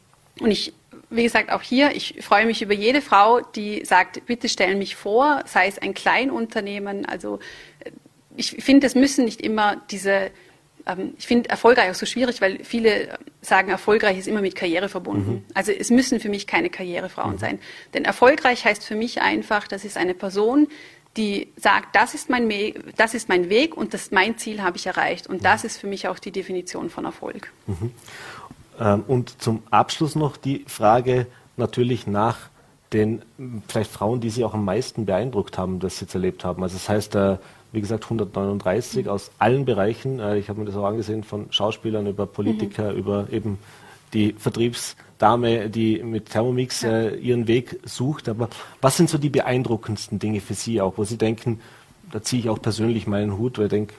und 0.40 0.50
ich, 0.50 0.72
wie 1.10 1.22
gesagt, 1.22 1.50
auch 1.50 1.62
hier, 1.62 1.94
ich 1.94 2.16
freue 2.22 2.46
mich 2.46 2.62
über 2.62 2.74
jede 2.74 3.00
Frau, 3.00 3.40
die 3.40 3.84
sagt, 3.84 4.26
bitte 4.26 4.48
stellen 4.48 4.78
mich 4.78 4.96
vor, 4.96 5.42
sei 5.46 5.68
es 5.68 5.78
ein 5.78 5.94
Kleinunternehmen. 5.94 7.06
Also 7.06 7.38
äh, 7.80 7.90
ich 8.36 8.50
finde, 8.50 8.86
es 8.86 8.94
müssen 8.94 9.24
nicht 9.24 9.40
immer 9.40 9.80
diese, 9.90 10.30
ähm, 10.86 11.14
ich 11.18 11.26
finde 11.26 11.50
erfolgreich 11.50 11.90
auch 11.90 11.94
so 11.94 12.06
schwierig, 12.06 12.40
weil 12.40 12.64
viele 12.64 13.18
sagen, 13.42 13.68
erfolgreich 13.70 14.18
ist 14.18 14.26
immer 14.26 14.40
mit 14.40 14.56
Karriere 14.56 14.88
verbunden. 14.88 15.32
Mhm. 15.32 15.44
Also 15.54 15.72
es 15.72 15.90
müssen 15.90 16.18
für 16.18 16.30
mich 16.30 16.46
keine 16.46 16.70
Karrierefrauen 16.70 17.34
mhm. 17.34 17.38
sein. 17.38 17.58
Denn 17.92 18.04
erfolgreich 18.04 18.64
heißt 18.64 18.84
für 18.84 18.96
mich 18.96 19.22
einfach, 19.22 19.68
das 19.68 19.84
ist 19.84 19.96
eine 19.96 20.14
Person, 20.14 20.68
die 21.16 21.52
sagt, 21.56 21.94
das 21.94 22.14
ist 22.14 22.28
mein, 22.28 22.52
das 22.96 23.14
ist 23.14 23.28
mein 23.28 23.48
Weg 23.48 23.76
und 23.76 23.94
das, 23.94 24.10
mein 24.10 24.36
Ziel 24.36 24.62
habe 24.62 24.76
ich 24.76 24.86
erreicht. 24.86 25.28
Und 25.28 25.44
das 25.44 25.64
ist 25.64 25.78
für 25.78 25.86
mich 25.86 26.08
auch 26.08 26.18
die 26.18 26.32
Definition 26.32 26.90
von 26.90 27.04
Erfolg. 27.04 27.52
Mhm. 27.66 27.92
Ähm, 28.80 29.04
und 29.06 29.40
zum 29.40 29.62
Abschluss 29.70 30.16
noch 30.16 30.36
die 30.36 30.64
Frage 30.66 31.26
natürlich 31.56 32.06
nach 32.06 32.38
den 32.92 33.22
vielleicht 33.68 33.90
Frauen, 33.90 34.20
die 34.20 34.30
Sie 34.30 34.44
auch 34.44 34.54
am 34.54 34.64
meisten 34.64 35.06
beeindruckt 35.06 35.58
haben, 35.58 35.80
das 35.80 35.98
Sie 35.98 36.04
jetzt 36.04 36.14
erlebt 36.14 36.44
haben. 36.44 36.62
Also 36.62 36.76
das 36.76 36.88
heißt, 36.88 37.14
äh, 37.16 37.38
wie 37.72 37.80
gesagt, 37.80 38.04
139 38.04 39.04
mhm. 39.04 39.10
aus 39.10 39.30
allen 39.38 39.64
Bereichen. 39.64 40.20
Äh, 40.20 40.38
ich 40.38 40.48
habe 40.48 40.60
mir 40.60 40.66
das 40.66 40.76
auch 40.76 40.86
angesehen, 40.86 41.24
von 41.24 41.46
Schauspielern 41.50 42.06
über 42.06 42.26
Politiker, 42.26 42.92
mhm. 42.92 42.98
über 42.98 43.26
eben 43.30 43.58
die 44.14 44.34
Vertriebsdame, 44.38 45.68
die 45.68 46.02
mit 46.02 46.30
Thermomix 46.30 46.82
äh, 46.84 47.16
ihren 47.16 47.46
Weg 47.46 47.80
sucht. 47.84 48.28
Aber 48.28 48.48
was 48.80 48.96
sind 48.96 49.10
so 49.10 49.18
die 49.18 49.28
beeindruckendsten 49.28 50.18
Dinge 50.18 50.40
für 50.40 50.54
Sie 50.54 50.80
auch, 50.80 50.96
wo 50.96 51.04
Sie 51.04 51.18
denken, 51.18 51.60
da 52.10 52.22
ziehe 52.22 52.40
ich 52.40 52.48
auch 52.48 52.62
persönlich 52.62 53.06
meinen 53.06 53.36
Hut, 53.36 53.58
weil 53.58 53.66
ich 53.66 53.70
denke, 53.70 53.94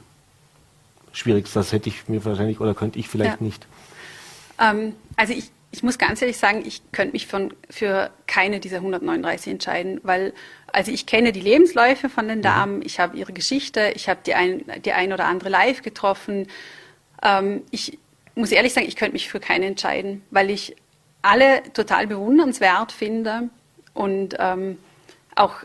schwierig, 1.12 1.52
das 1.54 1.72
hätte 1.72 1.90
ich 1.90 2.08
mir 2.08 2.24
wahrscheinlich 2.26 2.60
oder 2.60 2.74
könnte 2.74 3.00
ich 3.00 3.08
vielleicht 3.08 3.42
ja. 3.42 3.46
nicht. 3.46 3.68
Ähm, 4.60 4.96
also 5.18 5.34
ich, 5.34 5.52
ich 5.72 5.84
muss 5.84 5.98
ganz 5.98 6.22
ehrlich 6.22 6.38
sagen, 6.38 6.64
ich 6.66 6.82
könnte 6.92 7.14
mich 7.14 7.28
von, 7.28 7.54
für 7.70 8.10
keine 8.28 8.60
dieser 8.60 8.78
139 8.78 9.52
entscheiden, 9.52 10.00
weil 10.04 10.34
also 10.68 10.92
ich 10.92 11.06
kenne 11.06 11.32
die 11.32 11.42
Lebensläufe 11.42 12.10
von 12.10 12.28
den 12.28 12.40
mhm. 12.40 12.44
Damen, 12.44 12.82
ich 12.84 13.00
habe 13.00 13.18
ihre 13.18 13.34
Geschichte, 13.34 13.92
ich 13.96 14.10
habe 14.10 14.20
die 14.26 14.34
ein, 14.34 14.64
die 14.84 14.94
ein 14.94 15.14
oder 15.14 15.26
andere 15.26 15.50
live 15.50 15.82
getroffen. 15.82 16.48
Ähm, 17.24 17.64
ich 17.72 17.98
muss 18.36 18.52
ehrlich 18.52 18.74
sagen, 18.74 18.88
ich 18.88 18.96
könnte 18.96 19.14
mich 19.14 19.30
für 19.30 19.40
keine 19.40 19.66
entscheiden, 19.66 20.24
weil 20.32 20.50
ich 20.50 20.76
alle 21.22 21.64
total 21.74 22.08
bewundernswert 22.08 22.92
finde 22.92 23.50
und 23.94 24.36
ähm, 24.40 24.78
auch 25.36 25.56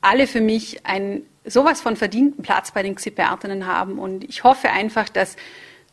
alle 0.00 0.26
für 0.26 0.40
mich 0.40 0.84
einen 0.84 1.22
sowas 1.44 1.80
von 1.80 1.96
verdienten 1.96 2.42
Platz 2.42 2.72
bei 2.72 2.82
den 2.82 2.94
Xipertinnen 2.94 3.66
haben. 3.66 3.98
Und 3.98 4.24
ich 4.24 4.44
hoffe 4.44 4.70
einfach, 4.70 5.08
dass, 5.08 5.36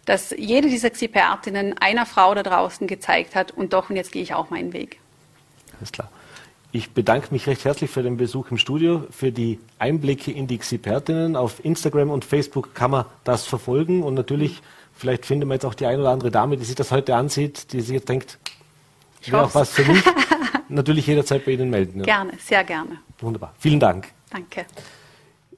dass 0.06 0.36
jede 0.38 0.70
dieser 0.70 0.90
Xipertinnen 0.90 1.78
einer 1.78 2.06
Frau 2.06 2.36
da 2.36 2.44
draußen 2.44 2.88
gezeigt 2.88 3.36
hat 3.36 3.52
und 3.52 3.74
doch, 3.74 3.90
und 3.90 3.96
jetzt 3.96 4.12
gehe 4.12 4.22
ich 4.22 4.34
auch 4.34 4.50
meinen 4.50 4.74
Weg. 4.74 5.00
Alles 5.80 5.92
klar. 5.92 6.10
Ich 6.72 6.92
bedanke 6.92 7.30
mich 7.32 7.48
recht 7.48 7.64
herzlich 7.64 7.90
für 7.90 8.04
den 8.04 8.18
Besuch 8.18 8.52
im 8.52 8.58
Studio, 8.58 9.08
für 9.10 9.32
die 9.32 9.60
Einblicke 9.80 10.32
in 10.32 10.46
die 10.48 10.58
Xipertinnen. 10.58 11.38
Auf 11.38 11.64
Instagram 11.64 12.10
und 12.10 12.26
Facebook 12.26 12.76
kann 12.76 12.92
man 12.92 13.06
das 13.24 13.46
verfolgen 13.46 14.04
und 14.04 14.14
natürlich, 14.14 14.62
vielleicht 14.96 15.26
findet 15.26 15.48
man 15.48 15.56
jetzt 15.56 15.66
auch 15.66 15.74
die 15.74 15.86
eine 15.86 16.02
oder 16.02 16.12
andere 16.12 16.32
Dame, 16.32 16.58
die 16.58 16.66
sich 16.66 16.76
das 16.76 16.92
heute 16.92 17.16
ansieht, 17.16 17.72
die 17.74 17.82
sich 17.82 17.94
jetzt 17.94 18.10
denkt, 18.10 18.40
ich 19.22 19.32
wäre 19.32 19.44
auch 19.44 19.56
was 19.56 19.70
für 19.72 19.84
mich. 19.84 20.04
natürlich 20.70 21.08
jederzeit 21.08 21.46
bei 21.46 21.52
Ihnen 21.52 21.70
melden. 21.70 22.00
Ja. 22.00 22.06
Gerne, 22.06 22.34
sehr 22.40 22.64
gerne. 22.64 22.98
Wunderbar. 23.20 23.54
Vielen 23.60 23.80
Dank. 23.80 24.12
Danke. 24.30 24.66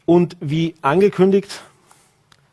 Und 0.05 0.37
wie 0.39 0.75
angekündigt, 0.81 1.61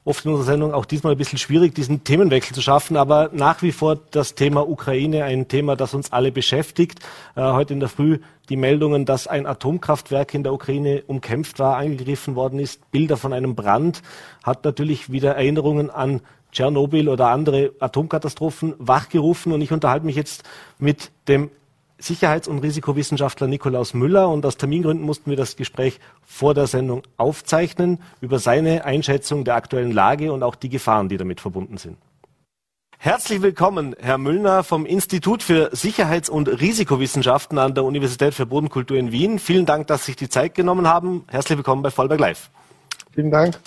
oft 0.04 0.24
in 0.24 0.32
unserer 0.32 0.46
Sendung 0.46 0.74
auch 0.74 0.84
diesmal 0.84 1.12
ein 1.12 1.18
bisschen 1.18 1.38
schwierig, 1.38 1.74
diesen 1.74 2.04
Themenwechsel 2.04 2.54
zu 2.54 2.62
schaffen, 2.62 2.96
aber 2.96 3.30
nach 3.32 3.62
wie 3.62 3.72
vor 3.72 3.96
das 4.10 4.34
Thema 4.34 4.68
Ukraine, 4.68 5.24
ein 5.24 5.48
Thema, 5.48 5.76
das 5.76 5.94
uns 5.94 6.12
alle 6.12 6.32
beschäftigt. 6.32 7.00
Äh, 7.36 7.42
heute 7.42 7.72
in 7.72 7.80
der 7.80 7.88
Früh 7.88 8.18
die 8.48 8.56
Meldungen, 8.56 9.06
dass 9.06 9.26
ein 9.26 9.46
Atomkraftwerk 9.46 10.34
in 10.34 10.42
der 10.42 10.52
Ukraine 10.52 11.02
umkämpft 11.06 11.58
war, 11.58 11.76
angegriffen 11.76 12.34
worden 12.34 12.58
ist, 12.58 12.90
Bilder 12.90 13.16
von 13.16 13.32
einem 13.32 13.54
Brand, 13.54 14.02
hat 14.42 14.64
natürlich 14.64 15.10
wieder 15.10 15.34
Erinnerungen 15.36 15.90
an 15.90 16.20
Tschernobyl 16.54 17.08
oder 17.08 17.28
andere 17.28 17.72
Atomkatastrophen 17.80 18.74
wachgerufen. 18.78 19.52
Und 19.52 19.60
ich 19.60 19.72
unterhalte 19.72 20.06
mich 20.06 20.16
jetzt 20.16 20.44
mit 20.78 21.10
dem 21.28 21.50
Sicherheits- 21.98 22.48
und 22.48 22.58
Risikowissenschaftler 22.60 23.46
Nikolaus 23.46 23.94
Müller 23.94 24.28
und 24.28 24.44
aus 24.44 24.56
Termingründen 24.56 25.06
mussten 25.06 25.30
wir 25.30 25.36
das 25.36 25.56
Gespräch 25.56 26.00
vor 26.24 26.54
der 26.54 26.66
Sendung 26.66 27.02
aufzeichnen 27.16 28.00
über 28.20 28.38
seine 28.38 28.84
Einschätzung 28.84 29.44
der 29.44 29.54
aktuellen 29.54 29.92
Lage 29.92 30.32
und 30.32 30.42
auch 30.42 30.54
die 30.54 30.68
Gefahren, 30.68 31.08
die 31.08 31.16
damit 31.16 31.40
verbunden 31.40 31.76
sind. 31.76 31.96
Herzlich 32.98 33.42
willkommen, 33.42 33.94
Herr 34.00 34.18
Müllner 34.18 34.64
vom 34.64 34.86
Institut 34.86 35.42
für 35.42 35.74
Sicherheits- 35.74 36.30
und 36.30 36.48
Risikowissenschaften 36.48 37.58
an 37.58 37.74
der 37.74 37.84
Universität 37.84 38.34
für 38.34 38.46
Bodenkultur 38.46 38.96
in 38.96 39.12
Wien. 39.12 39.38
Vielen 39.38 39.66
Dank, 39.66 39.86
dass 39.88 40.02
Sie 40.02 40.12
sich 40.12 40.16
die 40.16 40.28
Zeit 40.28 40.54
genommen 40.54 40.88
haben. 40.88 41.24
Herzlich 41.28 41.58
willkommen 41.58 41.82
bei 41.82 41.90
Vollberg 41.90 42.20
Live. 42.20 42.50
Vielen 43.12 43.30
Dank. 43.30 43.58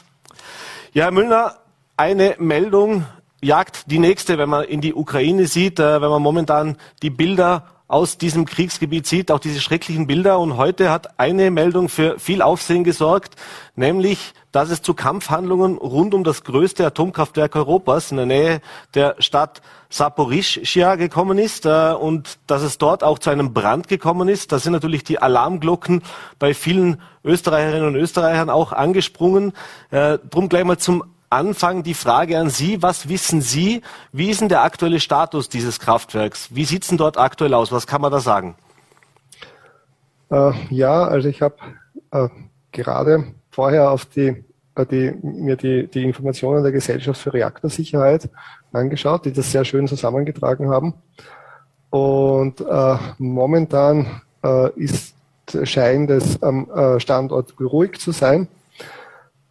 Ja, 0.91 1.05
Herr 1.05 1.11
Müllner, 1.11 1.55
eine 1.97 2.35
Meldung 2.39 3.05
jagt 3.41 3.91
die 3.91 3.99
nächste, 3.99 4.37
wenn 4.37 4.49
man 4.49 4.63
in 4.65 4.81
die 4.81 4.93
Ukraine 4.93 5.47
sieht, 5.47 5.79
äh, 5.79 6.01
wenn 6.01 6.09
man 6.09 6.21
momentan 6.21 6.77
die 7.01 7.09
Bilder 7.09 7.65
aus 7.87 8.17
diesem 8.17 8.45
Kriegsgebiet 8.45 9.07
sieht, 9.07 9.31
auch 9.31 9.39
diese 9.39 9.61
schrecklichen 9.61 10.07
Bilder. 10.07 10.39
Und 10.39 10.57
heute 10.57 10.91
hat 10.91 11.19
eine 11.19 11.51
Meldung 11.51 11.87
für 11.87 12.19
viel 12.19 12.41
Aufsehen 12.41 12.83
gesorgt, 12.83 13.35
nämlich, 13.75 14.33
dass 14.51 14.69
es 14.69 14.81
zu 14.81 14.93
Kampfhandlungen 14.93 15.77
rund 15.77 16.13
um 16.13 16.23
das 16.23 16.43
größte 16.43 16.85
Atomkraftwerk 16.85 17.55
Europas 17.55 18.11
in 18.11 18.17
der 18.17 18.25
Nähe 18.25 18.61
der 18.93 19.15
Stadt 19.19 19.61
Saporischschia 19.89 20.95
gekommen 20.95 21.37
ist 21.37 21.65
äh, 21.65 21.93
und 21.93 22.39
dass 22.47 22.61
es 22.61 22.77
dort 22.77 23.03
auch 23.03 23.19
zu 23.19 23.29
einem 23.29 23.53
Brand 23.53 23.87
gekommen 23.87 24.27
ist. 24.27 24.51
Da 24.51 24.59
sind 24.59 24.73
natürlich 24.73 25.05
die 25.05 25.19
Alarmglocken 25.19 26.03
bei 26.39 26.53
vielen 26.53 27.01
Österreicherinnen 27.23 27.87
und 27.87 27.95
Österreichern 27.95 28.49
auch 28.49 28.73
angesprungen. 28.73 29.53
Äh, 29.91 30.17
drum 30.29 30.49
gleich 30.49 30.65
mal 30.65 30.77
zum 30.77 31.03
Anfang 31.29 31.83
die 31.83 31.93
Frage 31.93 32.37
an 32.37 32.49
Sie. 32.49 32.81
Was 32.81 33.09
wissen 33.09 33.41
Sie? 33.41 33.81
Wie 34.11 34.29
ist 34.29 34.41
denn 34.41 34.49
der 34.49 34.63
aktuelle 34.63 34.99
Status 34.99 35.49
dieses 35.49 35.79
Kraftwerks? 35.79 36.49
Wie 36.55 36.65
sieht 36.65 36.83
es 36.83 36.89
denn 36.89 36.97
dort 36.97 37.17
aktuell 37.17 37.53
aus? 37.53 37.71
Was 37.71 37.87
kann 37.87 38.01
man 38.01 38.11
da 38.11 38.19
sagen? 38.19 38.55
Äh, 40.29 40.51
ja, 40.69 41.03
also 41.05 41.29
ich 41.29 41.41
habe 41.41 41.55
äh, 42.11 42.29
gerade 42.71 43.25
vorher 43.49 43.91
auf 43.91 44.05
die, 44.05 44.43
äh, 44.75 44.85
die, 44.85 45.13
mir 45.21 45.55
die, 45.55 45.87
die 45.87 46.03
Informationen 46.03 46.63
der 46.63 46.71
Gesellschaft 46.71 47.21
für 47.21 47.33
Reaktorsicherheit 47.33 48.29
angeschaut, 48.71 49.25
die 49.25 49.33
das 49.33 49.51
sehr 49.51 49.65
schön 49.65 49.87
zusammengetragen 49.87 50.69
haben. 50.69 50.93
Und 51.89 52.61
äh, 52.61 52.97
momentan 53.17 54.21
äh, 54.43 54.69
ist 54.75 55.17
scheint 55.63 56.09
es 56.09 56.41
am 56.43 56.69
äh, 56.69 56.99
Standort 56.99 57.53
ruhig 57.59 57.99
zu 57.99 58.11
sein. 58.11 58.47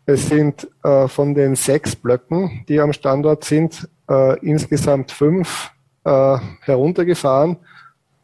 Es 0.06 0.28
sind 0.28 0.68
äh, 0.84 1.08
von 1.08 1.34
den 1.34 1.56
sechs 1.56 1.96
Blöcken, 1.96 2.64
die 2.68 2.80
am 2.80 2.92
Standort 2.92 3.44
sind, 3.44 3.88
äh, 4.08 4.38
insgesamt 4.38 5.10
fünf 5.10 5.72
äh, 6.04 6.38
heruntergefahren 6.60 7.56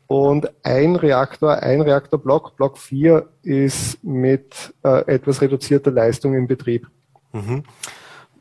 und 0.07 0.49
ein 0.63 0.95
Reaktor, 0.95 1.63
ein 1.63 1.81
Reaktorblock, 1.81 2.57
Block 2.57 2.79
4, 2.79 3.27
ist 3.43 4.03
mit 4.05 4.73
äh, 4.85 5.07
etwas 5.13 5.41
reduzierter 5.41 5.91
Leistung 5.91 6.35
in 6.35 6.47
Betrieb. 6.47 6.87
Mhm. 7.33 7.65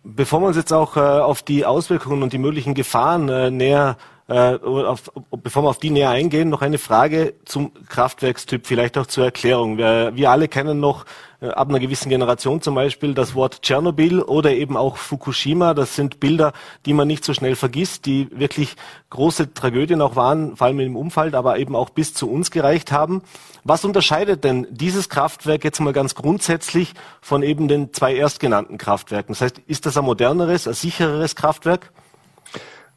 Bevor 0.03 0.41
wir 0.41 0.47
uns 0.47 0.57
jetzt 0.57 0.73
auch 0.73 0.95
äh, 0.97 0.99
auf 0.99 1.41
die 1.41 1.65
Auswirkungen 1.65 2.21
und 2.21 2.33
die 2.33 2.37
möglichen 2.37 2.73
Gefahren 2.73 3.29
äh, 3.29 3.49
näher 3.49 3.97
äh, 4.27 4.55
auf, 4.55 5.11
bevor 5.43 5.63
wir 5.63 5.69
auf 5.69 5.79
die 5.79 5.89
näher 5.89 6.09
eingehen, 6.09 6.49
noch 6.49 6.61
eine 6.61 6.77
Frage 6.77 7.33
zum 7.45 7.71
Kraftwerkstyp, 7.89 8.67
vielleicht 8.67 8.97
auch 8.97 9.05
zur 9.07 9.25
Erklärung. 9.25 9.77
Wir, 9.77 10.11
wir 10.15 10.29
alle 10.29 10.47
kennen 10.47 10.79
noch 10.79 11.05
ab 11.41 11.69
einer 11.69 11.79
gewissen 11.79 12.09
Generation 12.09 12.61
zum 12.61 12.75
Beispiel 12.75 13.15
das 13.15 13.33
Wort 13.33 13.63
Tschernobyl 13.63 14.21
oder 14.21 14.51
eben 14.53 14.77
auch 14.77 14.97
Fukushima. 14.97 15.73
Das 15.73 15.95
sind 15.95 16.19
Bilder, 16.19 16.53
die 16.85 16.93
man 16.93 17.07
nicht 17.07 17.25
so 17.25 17.33
schnell 17.33 17.55
vergisst, 17.55 18.05
die 18.05 18.27
wirklich 18.31 18.75
große 19.09 19.53
Tragödien 19.53 20.01
auch 20.01 20.15
waren, 20.15 20.55
vor 20.55 20.67
allem 20.67 20.79
im 20.79 20.95
Umfeld, 20.95 21.33
aber 21.33 21.57
eben 21.57 21.75
auch 21.75 21.89
bis 21.89 22.13
zu 22.13 22.29
uns 22.29 22.51
gereicht 22.51 22.91
haben. 22.91 23.23
Was 23.63 23.83
unterscheidet 23.83 24.43
denn 24.43 24.67
dieses 24.69 25.09
Kraftwerk 25.09 25.63
jetzt 25.63 25.79
mal 25.79 25.93
ganz 25.93 26.13
grundsätzlich 26.13 26.93
von 27.21 27.41
eben 27.41 27.67
den 27.67 27.91
zwei 27.91 28.15
erstgenannten 28.15 28.77
Kraftwerken? 28.77 29.33
Das 29.33 29.41
heißt, 29.41 29.59
ist 29.65 29.87
das 29.87 29.97
ein 29.97 30.05
moderneres, 30.05 30.67
ein 30.67 30.75
sichereres 30.75 31.35
Kraftwerk? 31.35 31.91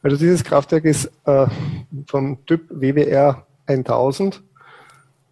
Also 0.02 0.18
dieses 0.18 0.44
Kraftwerk 0.44 0.84
ist 0.84 1.10
äh, 1.24 1.46
vom 2.06 2.44
Typ 2.44 2.68
WWR 2.68 3.46
1000, 3.66 4.34
äh, 4.36 4.40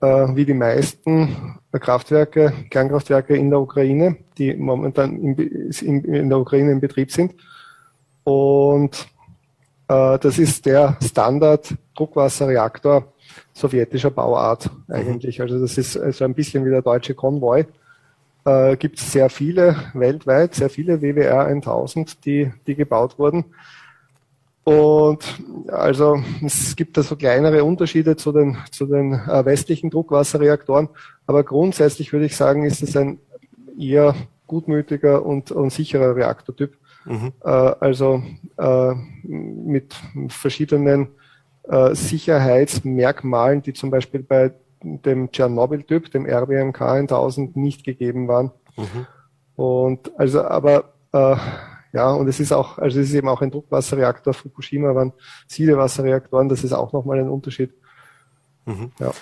wie 0.02 0.44
die 0.44 0.54
meisten 0.54 1.58
Kraftwerke, 1.70 2.52
Kernkraftwerke 2.70 3.36
in 3.36 3.50
der 3.50 3.60
Ukraine, 3.60 4.16
die 4.36 4.52
momentan 4.54 5.16
in, 5.16 6.28
der 6.28 6.38
Ukraine 6.38 6.72
in 6.72 6.80
Betrieb 6.80 7.12
sind. 7.12 7.34
Und 8.24 9.06
äh, 9.88 10.18
das 10.18 10.38
ist 10.38 10.66
der 10.66 10.98
Standard-Druckwasserreaktor 11.02 13.12
sowjetischer 13.52 14.10
Bauart 14.10 14.70
eigentlich. 14.88 15.38
Mhm. 15.38 15.42
Also 15.42 15.60
das 15.60 15.78
ist 15.78 15.96
also 15.96 16.24
ein 16.24 16.34
bisschen 16.34 16.64
wie 16.64 16.70
der 16.70 16.82
deutsche 16.82 17.14
Konvoi. 17.14 17.66
Äh, 18.44 18.76
Gibt 18.76 18.98
es 18.98 19.12
sehr 19.12 19.30
viele 19.30 19.76
weltweit, 19.94 20.54
sehr 20.54 20.70
viele 20.70 21.00
WWR 21.00 21.46
1000, 21.46 22.24
die, 22.24 22.52
die 22.66 22.74
gebaut 22.74 23.18
wurden. 23.18 23.44
Und 24.64 25.24
also 25.68 26.22
es 26.44 26.76
gibt 26.76 26.96
da 26.96 27.02
so 27.02 27.16
kleinere 27.16 27.64
Unterschiede 27.64 28.16
zu 28.16 28.30
den, 28.30 28.56
zu 28.70 28.86
den 28.86 29.14
äh, 29.14 29.44
westlichen 29.44 29.90
Druckwasserreaktoren, 29.90 30.88
aber 31.26 31.42
grundsätzlich 31.42 32.12
würde 32.12 32.26
ich 32.26 32.36
sagen, 32.36 32.64
ist 32.64 32.82
es 32.82 32.96
ein 32.96 33.18
eher 33.78 34.14
gutmütiger 34.46 35.24
und, 35.24 35.50
und 35.50 35.70
sicherer 35.70 36.14
Reaktortyp. 36.14 36.76
Mhm. 37.04 37.32
Äh, 37.42 37.48
also 37.48 38.22
äh, 38.56 38.94
mit 39.24 39.94
verschiedenen 40.28 41.08
äh, 41.64 41.94
Sicherheitsmerkmalen, 41.94 43.62
die 43.62 43.72
zum 43.72 43.90
Beispiel 43.90 44.22
bei 44.22 44.52
dem 44.82 45.30
Tschernobyl-Typ, 45.30 46.10
dem 46.10 46.26
RBMK 46.26 46.82
1000, 46.82 47.56
nicht 47.56 47.84
gegeben 47.84 48.28
waren. 48.28 48.52
Mhm. 48.76 49.06
Und 49.56 50.18
also 50.18 50.42
aber 50.44 50.92
ja, 51.92 52.10
und 52.10 52.26
es 52.26 52.40
ist 52.40 52.52
auch, 52.52 52.78
also 52.78 53.00
es 53.00 53.08
ist 53.08 53.14
eben 53.14 53.28
auch 53.28 53.42
ein 53.42 53.50
Druckwasserreaktor. 53.50 54.32
Fukushima 54.32 54.94
waren 54.94 55.12
Siedewasserreaktoren. 55.46 56.48
Das 56.48 56.64
ist 56.64 56.72
auch 56.72 56.92
nochmal 56.92 57.18
ein 57.18 57.28
Unterschied. 57.28 57.72
Mhm. 58.64 58.92
Ja. 58.98 59.12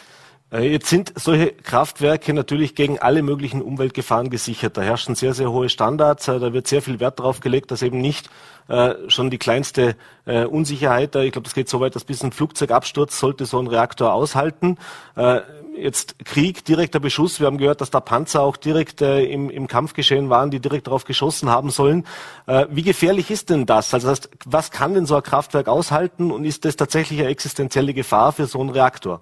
Äh, 0.52 0.70
jetzt 0.72 0.88
sind 0.88 1.12
solche 1.16 1.52
Kraftwerke 1.52 2.32
natürlich 2.32 2.74
gegen 2.74 2.98
alle 2.98 3.22
möglichen 3.22 3.62
Umweltgefahren 3.62 4.30
gesichert. 4.30 4.76
Da 4.76 4.82
herrschen 4.82 5.14
sehr, 5.14 5.34
sehr 5.34 5.50
hohe 5.50 5.68
Standards. 5.68 6.28
Äh, 6.28 6.38
da 6.38 6.52
wird 6.52 6.68
sehr 6.68 6.82
viel 6.82 7.00
Wert 7.00 7.18
darauf 7.18 7.40
gelegt, 7.40 7.70
dass 7.70 7.82
eben 7.82 8.00
nicht 8.00 8.30
äh, 8.68 8.94
schon 9.08 9.30
die 9.30 9.38
kleinste 9.38 9.96
äh, 10.26 10.44
Unsicherheit, 10.44 11.16
ich 11.16 11.32
glaube, 11.32 11.44
das 11.44 11.54
geht 11.54 11.68
so 11.68 11.80
weit, 11.80 11.96
dass 11.96 12.04
bis 12.04 12.22
ein 12.22 12.30
Flugzeugabsturz 12.30 13.18
sollte 13.18 13.46
so 13.46 13.58
ein 13.58 13.66
Reaktor 13.66 14.12
aushalten. 14.12 14.78
Äh, 15.16 15.40
jetzt 15.80 16.24
Krieg, 16.24 16.64
direkter 16.64 17.00
Beschuss. 17.00 17.40
Wir 17.40 17.46
haben 17.46 17.58
gehört, 17.58 17.80
dass 17.80 17.90
da 17.90 18.00
Panzer 18.00 18.42
auch 18.42 18.56
direkt 18.56 19.02
äh, 19.02 19.24
im, 19.24 19.50
im 19.50 19.66
Kampfgeschehen 19.66 20.30
waren, 20.30 20.50
die 20.50 20.60
direkt 20.60 20.86
darauf 20.86 21.04
geschossen 21.04 21.48
haben 21.48 21.70
sollen. 21.70 22.06
Äh, 22.46 22.66
wie 22.70 22.82
gefährlich 22.82 23.30
ist 23.30 23.50
denn 23.50 23.66
das? 23.66 23.92
Also 23.94 24.08
das 24.08 24.20
heißt, 24.20 24.30
was 24.46 24.70
kann 24.70 24.94
denn 24.94 25.06
so 25.06 25.16
ein 25.16 25.22
Kraftwerk 25.22 25.68
aushalten 25.68 26.30
und 26.30 26.44
ist 26.44 26.64
das 26.64 26.76
tatsächlich 26.76 27.20
eine 27.20 27.28
existenzielle 27.28 27.94
Gefahr 27.94 28.32
für 28.32 28.46
so 28.46 28.60
einen 28.60 28.70
Reaktor? 28.70 29.20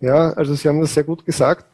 Ja, 0.00 0.32
also 0.32 0.54
Sie 0.54 0.68
haben 0.68 0.80
das 0.80 0.94
sehr 0.94 1.04
gut 1.04 1.24
gesagt. 1.24 1.66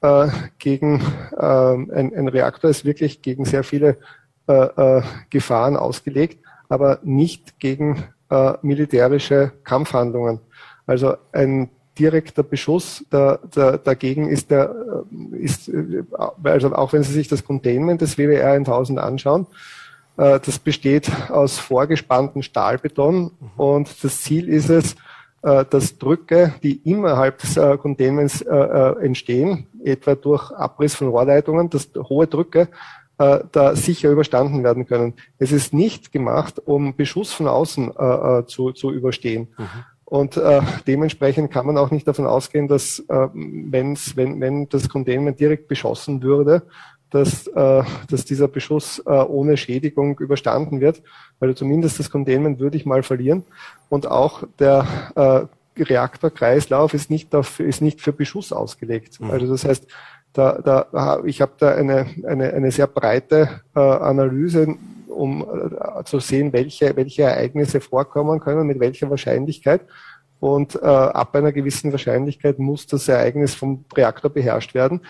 Äh, 0.00 0.28
gegen 0.58 1.00
äh, 1.36 1.44
ein, 1.44 2.14
ein, 2.14 2.28
Reaktor 2.28 2.70
ist 2.70 2.84
wirklich 2.84 3.22
gegen 3.22 3.44
sehr 3.44 3.64
viele 3.64 3.96
äh, 4.46 4.52
äh 4.52 5.02
Gefahren 5.30 5.76
ausgelegt, 5.76 6.44
aber 6.68 6.98
nicht 7.02 7.58
gegen 7.58 8.04
äh, 8.30 8.52
militärische 8.62 9.52
Kampfhandlungen. 9.64 10.40
Also 10.86 11.16
ein 11.32 11.70
direkter 11.98 12.42
Beschuss 12.42 13.04
da, 13.10 13.38
da, 13.54 13.76
dagegen 13.76 14.28
ist 14.28 14.50
der, 14.50 14.74
äh, 15.12 15.36
ist, 15.36 15.70
also 16.42 16.74
auch 16.74 16.92
wenn 16.92 17.02
Sie 17.02 17.12
sich 17.12 17.28
das 17.28 17.44
Containment 17.44 18.00
des 18.00 18.18
WWR 18.18 18.52
1000 18.52 18.98
anschauen, 18.98 19.46
das 20.16 20.60
besteht 20.60 21.10
aus 21.28 21.58
vorgespanntem 21.58 22.42
Stahlbeton 22.42 23.22
mhm. 23.22 23.30
und 23.56 24.04
das 24.04 24.20
Ziel 24.20 24.48
ist 24.48 24.70
es, 24.70 24.94
äh, 25.44 25.66
dass 25.68 25.98
Drücke, 25.98 26.54
die 26.62 26.76
innerhalb 26.88 27.36
des 27.36 27.58
äh, 27.58 27.76
Containments 27.76 28.40
äh, 28.40 28.94
entstehen, 29.02 29.66
etwa 29.84 30.14
durch 30.14 30.50
Abriss 30.52 30.94
von 30.94 31.08
Rohrleitungen, 31.08 31.68
dass 31.68 31.90
hohe 32.08 32.26
Drücke 32.26 32.68
da 33.16 33.76
sicher 33.76 34.10
überstanden 34.10 34.64
werden 34.64 34.86
können. 34.86 35.14
Es 35.38 35.52
ist 35.52 35.72
nicht 35.72 36.10
gemacht, 36.10 36.60
um 36.64 36.96
Beschuss 36.96 37.32
von 37.32 37.46
außen 37.46 37.92
zu, 38.48 38.72
zu 38.72 38.90
überstehen. 38.90 39.46
Mhm. 39.56 39.84
Und 40.04 40.36
äh, 40.36 40.60
dementsprechend 40.86 41.50
kann 41.50 41.66
man 41.66 41.78
auch 41.78 41.90
nicht 41.90 42.06
davon 42.06 42.26
ausgehen, 42.26 42.68
dass 42.68 42.98
äh, 43.08 43.28
wenn's, 43.32 44.16
wenn, 44.16 44.40
wenn 44.40 44.68
das 44.68 44.88
Containment 44.88 45.40
direkt 45.40 45.66
beschossen 45.66 46.22
würde, 46.22 46.62
dass, 47.10 47.46
äh, 47.46 47.82
dass 48.10 48.24
dieser 48.24 48.48
Beschuss 48.48 48.98
äh, 49.06 49.10
ohne 49.10 49.56
Schädigung 49.56 50.18
überstanden 50.18 50.80
wird, 50.80 51.02
weil 51.38 51.54
zumindest 51.54 52.00
das 52.00 52.10
Containment 52.10 52.58
würde 52.58 52.76
ich 52.76 52.86
mal 52.86 53.02
verlieren. 53.02 53.44
Und 53.88 54.06
auch 54.06 54.42
der 54.58 55.48
äh, 55.76 55.82
Reaktorkreislauf 55.82 56.92
ist 56.92 57.10
nicht, 57.10 57.34
auf, 57.34 57.60
ist 57.60 57.82
nicht 57.82 58.00
für 58.00 58.12
Beschuss 58.12 58.52
ausgelegt. 58.52 59.20
Mhm. 59.20 59.30
Also 59.30 59.46
das 59.46 59.64
heißt, 59.64 59.86
da, 60.34 60.86
da, 60.92 61.22
ich 61.24 61.40
habe 61.40 61.52
da 61.58 61.74
eine, 61.74 62.06
eine, 62.26 62.52
eine 62.52 62.70
sehr 62.70 62.86
breite 62.86 63.62
äh, 63.74 63.80
Analyse, 63.80 64.74
um 65.08 65.42
äh, 65.42 66.04
zu 66.04 66.18
sehen, 66.20 66.52
welche, 66.52 66.94
welche 66.96 67.22
Ereignisse 67.22 67.80
vorkommen 67.80 68.40
können, 68.40 68.66
mit 68.66 68.80
welcher 68.80 69.08
Wahrscheinlichkeit. 69.08 69.82
Und 70.40 70.74
äh, 70.74 70.86
ab 70.86 71.34
einer 71.34 71.52
gewissen 71.52 71.92
Wahrscheinlichkeit 71.92 72.58
muss 72.58 72.86
das 72.86 73.08
Ereignis 73.08 73.54
vom 73.54 73.84
Reaktor 73.96 74.30
beherrscht 74.30 74.74
werden 74.74 75.00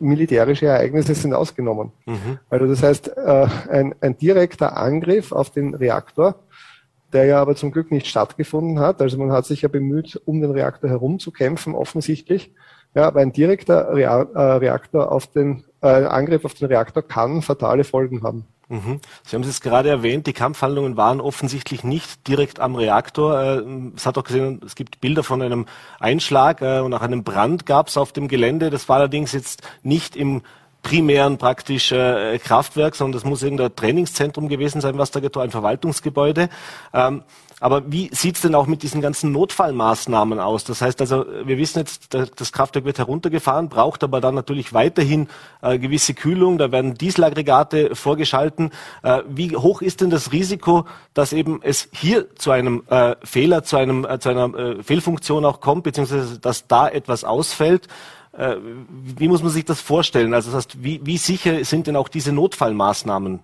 militärische 0.00 0.66
Ereignisse 0.66 1.14
sind 1.14 1.34
ausgenommen. 1.34 1.92
Mhm. 2.06 2.38
Also 2.48 2.66
das 2.66 2.82
heißt, 2.82 3.16
äh, 3.16 3.46
ein, 3.70 3.94
ein 4.00 4.16
direkter 4.16 4.76
Angriff 4.76 5.32
auf 5.32 5.50
den 5.50 5.74
Reaktor, 5.74 6.36
der 7.12 7.24
ja 7.24 7.40
aber 7.40 7.56
zum 7.56 7.72
Glück 7.72 7.90
nicht 7.90 8.06
stattgefunden 8.06 8.80
hat. 8.80 9.00
Also 9.00 9.18
man 9.18 9.32
hat 9.32 9.46
sich 9.46 9.62
ja 9.62 9.68
bemüht, 9.68 10.20
um 10.24 10.40
den 10.40 10.50
Reaktor 10.50 10.90
herum 10.90 11.18
zu 11.18 11.30
kämpfen, 11.30 11.74
offensichtlich. 11.74 12.52
Ja, 12.94 13.06
aber 13.06 13.20
ein 13.20 13.32
direkter 13.32 13.88
äh, 13.98 14.40
Reaktor 14.56 15.12
auf 15.12 15.26
den 15.26 15.64
äh, 15.82 15.86
Angriff 15.86 16.44
auf 16.44 16.54
den 16.54 16.68
Reaktor 16.68 17.02
kann 17.02 17.42
fatale 17.42 17.84
Folgen 17.84 18.22
haben. 18.22 18.46
Mhm. 18.68 19.00
Sie 19.24 19.34
haben 19.34 19.42
es 19.42 19.48
jetzt 19.48 19.62
gerade 19.62 19.88
erwähnt, 19.88 20.26
die 20.26 20.34
Kampfhandlungen 20.34 20.96
waren 20.98 21.20
offensichtlich 21.20 21.84
nicht 21.84 22.28
direkt 22.28 22.60
am 22.60 22.74
Reaktor. 22.74 23.40
Äh, 23.40 23.62
es 23.96 24.04
hat 24.04 24.18
auch 24.18 24.24
gesehen, 24.24 24.60
es 24.64 24.74
gibt 24.74 25.00
Bilder 25.00 25.22
von 25.22 25.40
einem 25.40 25.66
Einschlag 26.00 26.60
äh, 26.60 26.80
und 26.80 26.92
auch 26.92 27.00
einem 27.00 27.24
Brand 27.24 27.64
gab 27.64 27.88
es 27.88 27.96
auf 27.96 28.12
dem 28.12 28.28
Gelände. 28.28 28.68
Das 28.70 28.88
war 28.88 28.96
allerdings 28.96 29.32
jetzt 29.32 29.62
nicht 29.82 30.16
im 30.16 30.42
primären 30.82 31.38
praktisch 31.38 31.92
äh, 31.92 32.38
Kraftwerk, 32.38 32.94
sondern 32.94 33.20
das 33.20 33.28
muss 33.28 33.42
irgendein 33.42 33.74
Trainingszentrum 33.74 34.48
gewesen 34.48 34.80
sein, 34.80 34.98
was 34.98 35.10
da 35.10 35.20
getan, 35.20 35.44
ein 35.44 35.50
Verwaltungsgebäude. 35.50 36.48
Ähm, 36.92 37.22
aber 37.60 37.90
wie 37.90 38.08
sieht's 38.12 38.40
denn 38.42 38.54
auch 38.54 38.66
mit 38.66 38.82
diesen 38.82 39.00
ganzen 39.00 39.32
Notfallmaßnahmen 39.32 40.38
aus? 40.38 40.62
Das 40.64 40.80
heißt 40.80 41.00
also, 41.00 41.26
wir 41.44 41.58
wissen 41.58 41.80
jetzt, 41.80 42.14
das 42.14 42.52
Kraftwerk 42.52 42.84
wird 42.84 42.98
heruntergefahren, 42.98 43.68
braucht 43.68 44.04
aber 44.04 44.20
dann 44.20 44.34
natürlich 44.34 44.72
weiterhin 44.72 45.28
äh, 45.60 45.78
gewisse 45.78 46.14
Kühlung. 46.14 46.58
Da 46.58 46.70
werden 46.70 46.94
Dieselaggregate 46.94 47.96
vorgeschalten. 47.96 48.70
Äh, 49.02 49.22
wie 49.28 49.56
hoch 49.56 49.82
ist 49.82 50.00
denn 50.00 50.10
das 50.10 50.30
Risiko, 50.30 50.86
dass 51.14 51.32
eben 51.32 51.60
es 51.62 51.88
hier 51.92 52.32
zu 52.36 52.52
einem 52.52 52.84
äh, 52.88 53.16
Fehler, 53.24 53.64
zu, 53.64 53.76
einem, 53.76 54.04
äh, 54.04 54.20
zu 54.20 54.28
einer 54.28 54.54
äh, 54.54 54.82
Fehlfunktion 54.82 55.44
auch 55.44 55.60
kommt, 55.60 55.82
beziehungsweise 55.82 56.38
dass 56.38 56.68
da 56.68 56.88
etwas 56.88 57.24
ausfällt? 57.24 57.88
Äh, 58.38 58.56
wie 59.16 59.26
muss 59.26 59.42
man 59.42 59.50
sich 59.50 59.64
das 59.64 59.80
vorstellen? 59.80 60.32
Also 60.32 60.52
das 60.52 60.58
heißt, 60.58 60.82
wie, 60.82 61.00
wie 61.04 61.18
sicher 61.18 61.64
sind 61.64 61.88
denn 61.88 61.96
auch 61.96 62.08
diese 62.08 62.32
Notfallmaßnahmen? 62.32 63.40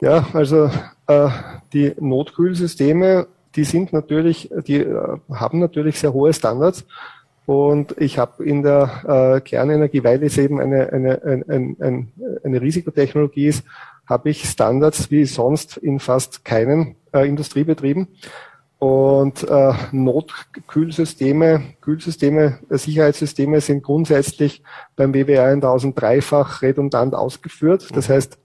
Ja, 0.00 0.28
also 0.32 0.70
äh, 1.08 1.28
die 1.72 1.94
Notkühlsysteme, 1.98 3.26
die 3.56 3.64
sind 3.64 3.92
natürlich, 3.92 4.50
die 4.66 4.76
äh, 4.76 5.18
haben 5.34 5.58
natürlich 5.58 5.98
sehr 5.98 6.12
hohe 6.12 6.32
Standards. 6.32 6.84
Und 7.44 7.96
ich 7.98 8.18
habe 8.18 8.44
in 8.44 8.62
der 8.62 9.36
äh, 9.36 9.40
Kernenergie, 9.40 10.04
weil 10.04 10.22
es 10.22 10.38
eben 10.38 10.60
eine, 10.60 10.92
eine, 10.92 11.22
eine, 11.22 11.76
eine, 11.80 12.06
eine 12.44 12.60
Risikotechnologie 12.60 13.46
ist, 13.46 13.64
habe 14.06 14.30
ich 14.30 14.44
Standards 14.44 15.10
wie 15.10 15.24
sonst 15.24 15.76
in 15.76 15.98
fast 15.98 16.44
keinen 16.44 16.94
äh, 17.12 17.26
Industriebetrieben. 17.26 18.06
Und 18.78 19.42
äh, 19.42 19.72
Notkühlsysteme, 19.90 21.62
Kühlsysteme, 21.80 22.60
äh, 22.70 22.78
Sicherheitssysteme 22.78 23.60
sind 23.60 23.82
grundsätzlich 23.82 24.62
beim 24.94 25.12
WWR 25.12 25.48
1000 25.48 26.00
dreifach 26.00 26.62
redundant 26.62 27.14
ausgeführt. 27.14 27.88
Das 27.94 28.08
mhm. 28.08 28.12
heißt, 28.12 28.38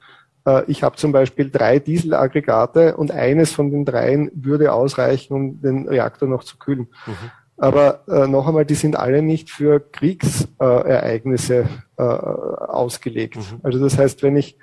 äh, 0.48 0.64
ich 0.68 0.82
habe 0.82 0.96
zum 0.96 1.12
Beispiel 1.12 1.52
drei 1.52 1.78
Dieselaggregate 1.78 2.98
und 2.98 3.12
eines 3.12 3.52
von 3.52 3.70
den 3.70 3.86
dreien 3.86 4.32
würde 4.34 4.74
ausreichen, 4.74 5.34
um 5.34 5.62
den 5.62 5.88
Reaktor 5.88 6.28
noch 6.28 6.44
zu 6.44 6.58
kühlen. 6.58 6.88
Mhm. 7.06 7.32
Aber 7.58 8.02
äh, 8.08 8.28
noch 8.28 8.48
einmal, 8.48 8.66
die 8.66 8.74
sind 8.74 8.96
alle 8.96 9.22
nicht 9.22 9.52
für 9.52 9.80
Kriegsereignisse 9.80 11.66
äh, 11.98 12.02
ausgelegt. 12.02 13.38
Mhm. 13.38 13.60
Also 13.62 13.80
das 13.80 14.00
heißt, 14.00 14.24
wenn 14.24 14.36
ich 14.36 14.58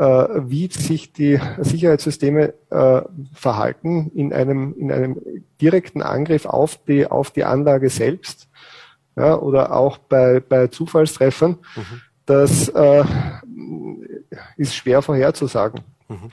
wie 0.00 0.70
sich 0.70 1.12
die 1.12 1.38
Sicherheitssysteme 1.58 2.54
äh, 2.70 3.02
verhalten 3.34 4.10
in 4.14 4.32
einem, 4.32 4.74
in 4.78 4.90
einem 4.90 5.20
direkten 5.60 6.00
Angriff 6.02 6.46
auf 6.46 6.82
die, 6.84 7.06
auf 7.06 7.30
die 7.30 7.44
Anlage 7.44 7.90
selbst 7.90 8.48
ja, 9.16 9.38
oder 9.38 9.76
auch 9.76 9.98
bei, 9.98 10.40
bei 10.40 10.68
Zufallstreffern, 10.68 11.58
mhm. 11.76 12.00
das 12.26 12.68
äh, 12.68 13.04
ist 14.56 14.74
schwer 14.74 15.02
vorherzusagen. 15.02 15.80
Mhm. 16.08 16.30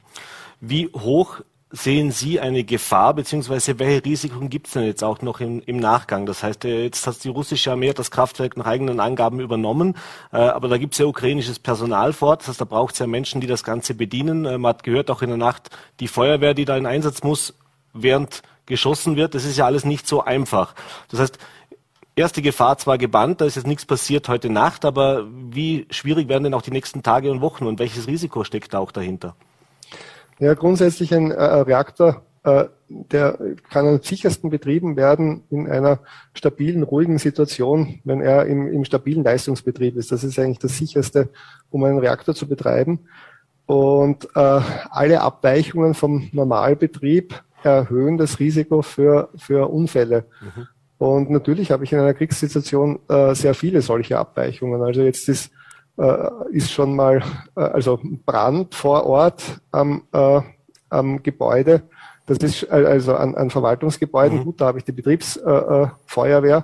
Wie 0.62 0.88
hoch 0.88 1.42
sehen 1.70 2.12
Sie 2.12 2.40
eine 2.40 2.64
Gefahr, 2.64 3.14
beziehungsweise 3.14 3.78
welche 3.78 4.06
Risiken 4.06 4.50
gibt 4.50 4.68
es 4.68 4.74
denn 4.74 4.84
jetzt 4.84 5.04
auch 5.04 5.22
noch 5.22 5.42
im, 5.42 5.62
im, 5.66 5.78
Nachgang? 5.78 6.26
Das 6.26 6.42
heißt, 6.42 6.64
äh, 6.64 6.84
jetzt 6.84 7.06
hat 7.06 7.22
die 7.24 7.30
russische 7.30 7.72
Armee 7.72 7.92
das 7.92 8.10
Kraftwerk 8.10 8.56
nach 8.56 8.66
eigenen 8.66 9.00
Angaben 9.02 9.42
übernommen, 9.42 9.96
äh, 10.32 10.38
aber 10.38 10.70
da 10.70 10.78
gibt 10.78 10.94
es 10.94 11.00
ja 11.00 11.06
ukrainisches 11.06 11.60
Personal 11.60 12.14
vor 12.14 12.30
Ort, 12.30 12.42
das 12.42 12.50
heißt, 12.50 12.62
da 12.62 12.66
braucht 12.66 12.94
es 12.94 13.00
ja 13.00 13.08
Menschen, 13.08 13.42
die 13.42 13.48
das 13.48 13.64
Ganze 13.64 13.96
bedienen. 13.96 14.46
Äh, 14.46 14.58
man 14.58 14.70
hat 14.70 14.84
gehört, 14.84 15.12
auch 15.12 15.22
in 15.22 15.30
der 15.30 15.38
Nacht, 15.38 15.70
die 16.00 16.08
Feuerwehr, 16.08 16.54
die 16.54 16.66
da 16.66 16.78
in 16.78 16.86
Einsatz 16.86 17.22
muss, 17.24 17.54
während 17.94 18.44
geschossen 18.66 19.16
wird, 19.16 19.36
das 19.36 19.44
ist 19.44 19.58
ja 19.58 19.66
alles 19.66 19.84
nicht 19.84 20.08
so 20.08 20.24
einfach. 20.24 20.74
Das 21.10 21.20
heißt, 21.20 21.38
erste 22.16 22.42
Gefahr 22.42 22.78
zwar 22.78 22.98
gebannt, 22.98 23.42
da 23.42 23.46
ist 23.46 23.56
jetzt 23.56 23.68
nichts 23.68 23.86
passiert 23.86 24.30
heute 24.30 24.50
Nacht, 24.50 24.86
aber 24.86 25.26
wie 25.30 25.86
schwierig 25.90 26.30
werden 26.30 26.46
denn 26.46 26.54
auch 26.54 26.62
die 26.62 26.72
nächsten 26.72 27.04
Tage 27.04 27.30
und 27.30 27.42
Wochen 27.42 27.66
und 27.66 27.80
welches 27.80 28.08
Risiko 28.08 28.44
steckt 28.44 28.74
da 28.74 28.80
auch 28.80 28.92
dahinter? 28.92 29.36
Ja, 30.40 30.54
grundsätzlich 30.54 31.14
ein 31.14 31.32
äh, 31.32 31.44
Reaktor, 31.44 32.22
äh, 32.44 32.66
der 32.90 33.38
kann 33.70 33.88
am 33.88 34.02
sichersten 34.02 34.50
betrieben 34.50 34.96
werden 34.96 35.44
in 35.50 35.68
einer 35.68 36.00
stabilen, 36.34 36.84
ruhigen 36.84 37.18
Situation, 37.18 38.00
wenn 38.04 38.22
er 38.22 38.46
im, 38.46 38.72
im 38.72 38.86
stabilen 38.86 39.24
Leistungsbetrieb 39.24 39.98
ist. 39.98 40.12
Das 40.12 40.24
ist 40.24 40.40
eigentlich 40.40 40.60
das 40.60 40.78
sicherste, 40.78 41.30
um 41.70 41.84
einen 41.84 42.00
Reaktor 42.00 42.36
zu 42.36 42.48
betreiben. 42.48 43.00
Und 43.66 44.30
äh, 44.36 44.62
alle 44.90 45.22
Abweichungen 45.22 45.94
vom 45.94 46.30
Normalbetrieb 46.32 47.44
erhöhen 47.64 48.18
das 48.18 48.40
Risiko 48.40 48.82
für, 48.82 49.30
für 49.36 49.70
Unfälle. 49.70 50.26
Mhm. 50.42 50.68
Und 51.00 51.30
natürlich 51.30 51.72
habe 51.72 51.84
ich 51.84 51.92
in 51.92 52.00
einer 52.00 52.14
Kriegssituation 52.14 53.00
äh, 53.10 53.36
sehr 53.36 53.54
viele 53.54 53.82
solche 53.82 54.18
Abweichungen. 54.18 54.82
Also 54.82 55.02
jetzt 55.02 55.28
ist 55.28 55.52
äh, 55.98 56.30
ist 56.52 56.72
schon 56.72 56.96
mal, 56.96 57.24
äh, 57.56 57.62
also 57.62 58.00
Brand 58.26 58.76
vor 58.76 59.06
Ort 59.06 59.44
am, 59.72 60.04
äh, 60.12 60.42
am 60.90 61.24
Gebäude. 61.24 61.84
Das 62.26 62.38
ist 62.40 62.64
äh, 62.64 62.86
also 62.86 63.16
an, 63.16 63.36
an 63.36 63.50
Verwaltungsgebäuden. 63.50 64.40
Mhm. 64.40 64.44
Gut, 64.44 64.62
da 64.62 64.68
habe 64.68 64.80
ich 64.80 64.86
die 64.86 64.92
Betriebsfeuerwehr. 64.92 66.58
Äh, 66.58 66.64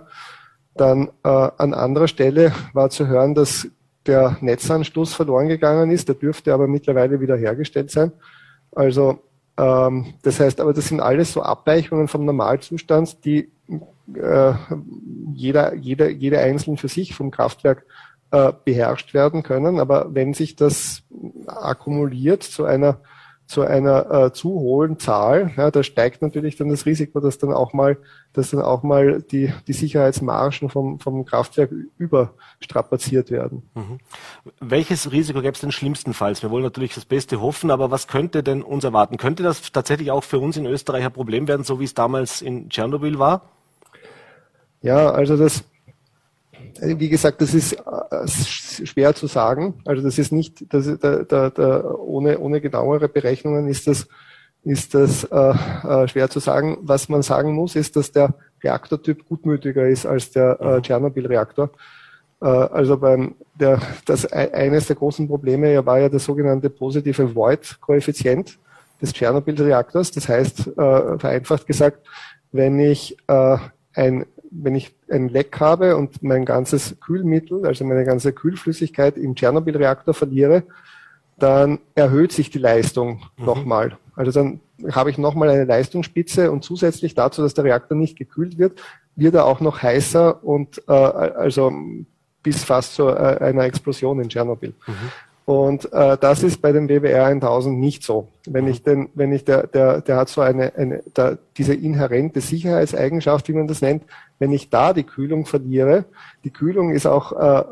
Dann 0.75 1.09
äh, 1.23 1.29
an 1.57 1.73
anderer 1.73 2.07
Stelle 2.07 2.53
war 2.73 2.89
zu 2.89 3.07
hören, 3.07 3.33
dass 3.35 3.67
der 4.05 4.37
Netzanstoß 4.41 5.13
verloren 5.13 5.47
gegangen 5.47 5.91
ist. 5.91 6.07
Der 6.07 6.15
dürfte 6.15 6.53
aber 6.53 6.67
mittlerweile 6.67 7.21
wieder 7.21 7.37
hergestellt 7.37 7.91
sein. 7.91 8.11
Also 8.75 9.19
ähm, 9.57 10.13
das 10.23 10.39
heißt, 10.39 10.59
aber 10.59 10.73
das 10.73 10.87
sind 10.87 10.99
alles 10.99 11.33
so 11.33 11.41
Abweichungen 11.41 12.07
vom 12.07 12.25
Normalzustand, 12.25 13.23
die 13.23 13.49
jeder, 15.33 15.73
jeder, 15.75 16.09
jeder 16.09 16.39
einzeln 16.41 16.75
für 16.75 16.89
sich 16.89 17.15
vom 17.15 17.31
Kraftwerk 17.31 17.85
äh, 18.33 18.51
beherrscht 18.65 19.13
werden 19.13 19.43
können. 19.43 19.79
Aber 19.79 20.07
wenn 20.09 20.33
sich 20.33 20.55
das 20.55 21.03
akkumuliert 21.45 22.41
zu 22.41 22.65
einer 22.65 22.99
zu 23.45 23.61
einer 23.61 24.09
äh, 24.09 24.31
zu 24.31 24.49
hohen 24.49 24.97
Zahl, 24.97 25.51
ja, 25.57 25.69
da 25.69 25.83
steigt 25.83 26.21
natürlich 26.21 26.55
dann 26.55 26.69
das 26.69 26.85
Risiko, 26.87 27.19
dass 27.19 27.37
dann 27.37 27.53
auch 27.53 27.73
mal, 27.73 27.97
dass 28.31 28.49
dann 28.49 28.61
auch 28.61 28.81
mal 28.81 29.21
die, 29.21 29.53
die 29.67 29.73
Sicherheitsmargen 29.73 30.69
vom, 30.69 30.99
vom 30.99 31.25
Kraftwerk 31.25 31.69
überstrapaziert 31.97 33.29
werden. 33.29 33.69
Mhm. 33.75 33.99
Welches 34.59 35.11
Risiko 35.11 35.41
gäbe 35.41 35.53
es 35.53 35.59
denn 35.59 35.73
schlimmstenfalls? 35.73 36.41
Wir 36.41 36.49
wollen 36.49 36.63
natürlich 36.63 36.95
das 36.95 37.05
Beste 37.05 37.41
hoffen, 37.41 37.69
aber 37.69 37.91
was 37.91 38.07
könnte 38.07 38.41
denn 38.41 38.63
uns 38.63 38.85
erwarten? 38.85 39.17
Könnte 39.17 39.43
das 39.43 39.71
tatsächlich 39.71 40.09
auch 40.09 40.23
für 40.23 40.39
uns 40.39 40.57
in 40.57 40.65
Österreich 40.65 41.05
ein 41.05 41.11
Problem 41.11 41.47
werden, 41.47 41.65
so 41.65 41.79
wie 41.79 41.85
es 41.85 41.93
damals 41.93 42.41
in 42.41 42.69
Tschernobyl 42.69 43.19
war? 43.19 43.49
Ja, 44.81 45.11
also 45.11 45.37
das, 45.37 45.65
wie 46.81 47.09
gesagt, 47.09 47.41
das 47.41 47.53
ist 47.53 47.73
äh, 47.73 48.27
schwer 48.85 49.13
zu 49.15 49.27
sagen. 49.27 49.75
Also 49.85 50.01
das 50.01 50.17
ist 50.17 50.31
nicht, 50.31 50.73
das, 50.73 50.85
da, 50.99 51.23
da, 51.23 51.49
da, 51.49 51.83
ohne, 51.95 52.39
ohne 52.39 52.61
genauere 52.61 53.07
Berechnungen 53.07 53.67
ist 53.67 53.87
das, 53.87 54.07
ist 54.63 54.93
das 54.93 55.23
äh, 55.25 55.37
äh, 55.37 56.07
schwer 56.07 56.29
zu 56.29 56.39
sagen. 56.39 56.77
Was 56.81 57.09
man 57.09 57.21
sagen 57.21 57.53
muss, 57.53 57.75
ist, 57.75 57.95
dass 57.95 58.11
der 58.11 58.33
Reaktortyp 58.63 59.27
gutmütiger 59.27 59.87
ist 59.87 60.05
als 60.05 60.31
der 60.31 60.59
äh, 60.59 60.77
mhm. 60.77 60.83
Tschernobyl-Reaktor. 60.83 61.69
Äh, 62.41 62.45
also 62.45 62.97
beim 62.97 63.35
der, 63.59 63.79
das 64.05 64.25
eines 64.31 64.87
der 64.87 64.95
großen 64.95 65.27
Probleme 65.27 65.85
war 65.85 65.99
ja 65.99 66.09
der 66.09 66.19
sogenannte 66.19 66.69
positive 66.69 67.35
Void-Koeffizient 67.35 68.57
des 69.01 69.13
Tschernobyl-Reaktors. 69.13 70.11
Das 70.11 70.27
heißt, 70.27 70.67
äh, 70.67 71.19
vereinfacht 71.19 71.67
gesagt, 71.67 72.07
wenn 72.51 72.79
ich 72.79 73.17
äh, 73.27 73.57
ein 73.95 74.25
wenn 74.55 74.75
ich 74.75 74.93
ein 75.09 75.29
Leck 75.29 75.59
habe 75.59 75.97
und 75.97 76.21
mein 76.23 76.45
ganzes 76.45 76.99
Kühlmittel, 76.99 77.65
also 77.65 77.85
meine 77.85 78.05
ganze 78.05 78.33
Kühlflüssigkeit 78.33 79.17
im 79.17 79.35
Tschernobyl-Reaktor 79.35 80.13
verliere, 80.13 80.63
dann 81.37 81.79
erhöht 81.95 82.31
sich 82.31 82.49
die 82.49 82.59
Leistung 82.59 83.21
mhm. 83.37 83.45
nochmal. 83.45 83.97
Also 84.15 84.31
dann 84.31 84.59
habe 84.91 85.09
ich 85.09 85.17
nochmal 85.17 85.49
eine 85.49 85.65
Leistungsspitze 85.65 86.51
und 86.51 86.63
zusätzlich 86.63 87.15
dazu, 87.15 87.41
dass 87.41 87.53
der 87.53 87.63
Reaktor 87.63 87.97
nicht 87.97 88.17
gekühlt 88.17 88.57
wird, 88.57 88.79
wird 89.15 89.35
er 89.35 89.45
auch 89.45 89.59
noch 89.59 89.81
heißer 89.81 90.43
und 90.43 90.81
äh, 90.87 90.91
also 90.91 91.71
bis 92.41 92.63
fast 92.63 92.95
zu 92.95 93.07
äh, 93.07 93.37
einer 93.39 93.63
Explosion 93.63 94.19
in 94.19 94.29
Tschernobyl. 94.29 94.73
Mhm. 94.85 94.93
Und 95.45 95.91
äh, 95.91 96.17
das 96.17 96.41
ist 96.43 96.61
bei 96.61 96.71
dem 96.71 96.87
WWR 96.87 97.25
1000 97.25 97.77
nicht 97.77 98.03
so. 98.03 98.29
Wenn 98.45 98.67
ich 98.67 98.83
denn, 98.83 99.09
wenn 99.13 99.33
ich 99.33 99.43
der, 99.43 99.67
der, 99.67 100.01
der 100.01 100.15
hat 100.15 100.29
so 100.29 100.39
eine, 100.39 100.73
eine 100.75 101.03
da, 101.13 101.37
diese 101.57 101.73
inhärente 101.73 102.39
Sicherheitseigenschaft, 102.39 103.49
wie 103.49 103.53
man 103.53 103.67
das 103.67 103.81
nennt, 103.81 104.03
wenn 104.39 104.51
ich 104.51 104.69
da 104.69 104.93
die 104.93 105.03
Kühlung 105.03 105.45
verliere, 105.45 106.05
die 106.43 106.51
Kühlung 106.51 106.91
ist 106.91 107.05
auch 107.05 107.31
äh, 107.33 107.63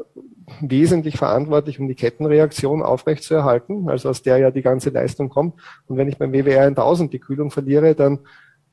wesentlich 0.59 1.17
verantwortlich, 1.17 1.79
um 1.79 1.87
die 1.87 1.95
Kettenreaktion 1.95 2.81
aufrechtzuerhalten, 2.81 3.89
also 3.89 4.09
aus 4.09 4.21
der 4.21 4.37
ja 4.37 4.51
die 4.51 4.61
ganze 4.61 4.89
Leistung 4.89 5.29
kommt. 5.29 5.55
Und 5.87 5.97
wenn 5.97 6.07
ich 6.07 6.17
beim 6.17 6.33
WWR 6.33 6.67
1000 6.67 7.13
die 7.13 7.19
Kühlung 7.19 7.51
verliere, 7.51 7.95
dann 7.95 8.19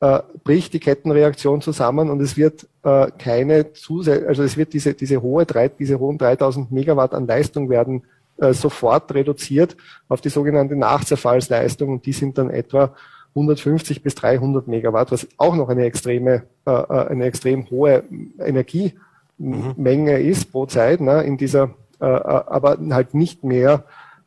äh, 0.01 0.19
bricht 0.43 0.73
die 0.73 0.79
Kettenreaktion 0.79 1.61
zusammen 1.61 2.09
und 2.09 2.21
es 2.21 2.37
wird 2.37 2.67
äh, 2.83 3.07
keine 3.17 3.73
Zusä 3.73 4.25
also 4.27 4.43
es 4.43 4.55
wird 4.55 4.73
diese, 4.73 4.93
diese 4.93 5.21
hohe, 5.21 5.45
drei, 5.45 5.67
diese 5.67 5.99
hohen 5.99 6.17
3000 6.17 6.71
Megawatt 6.71 7.13
an 7.13 7.27
Leistung 7.27 7.69
werden 7.69 8.03
äh, 8.37 8.53
sofort 8.53 9.13
reduziert 9.13 9.75
auf 10.07 10.21
die 10.21 10.29
sogenannte 10.29 10.77
Nachzerfallsleistung 10.77 11.89
und 11.89 12.05
die 12.05 12.13
sind 12.13 12.37
dann 12.37 12.49
etwa 12.49 12.95
150 13.39 14.03
bis 14.03 14.15
300 14.15 14.67
Megawatt, 14.67 15.11
was 15.11 15.27
auch 15.37 15.55
noch 15.55 15.69
eine 15.69 15.85
extreme, 15.85 16.43
äh, 16.65 16.71
äh 16.71 17.07
eine 17.07 17.25
extrem 17.25 17.69
hohe 17.69 18.03
Energiemenge 18.39 18.93
mhm. 19.37 20.29
ist 20.29 20.51
pro 20.51 20.65
Zeit 20.65 21.01
ne, 21.01 21.23
in 21.23 21.37
dieser, 21.37 21.75
äh, 22.01 22.05
äh, 22.05 22.09
aber 22.09 22.77
halt 22.91 23.13
nicht 23.13 23.43
mehr, 23.43 23.85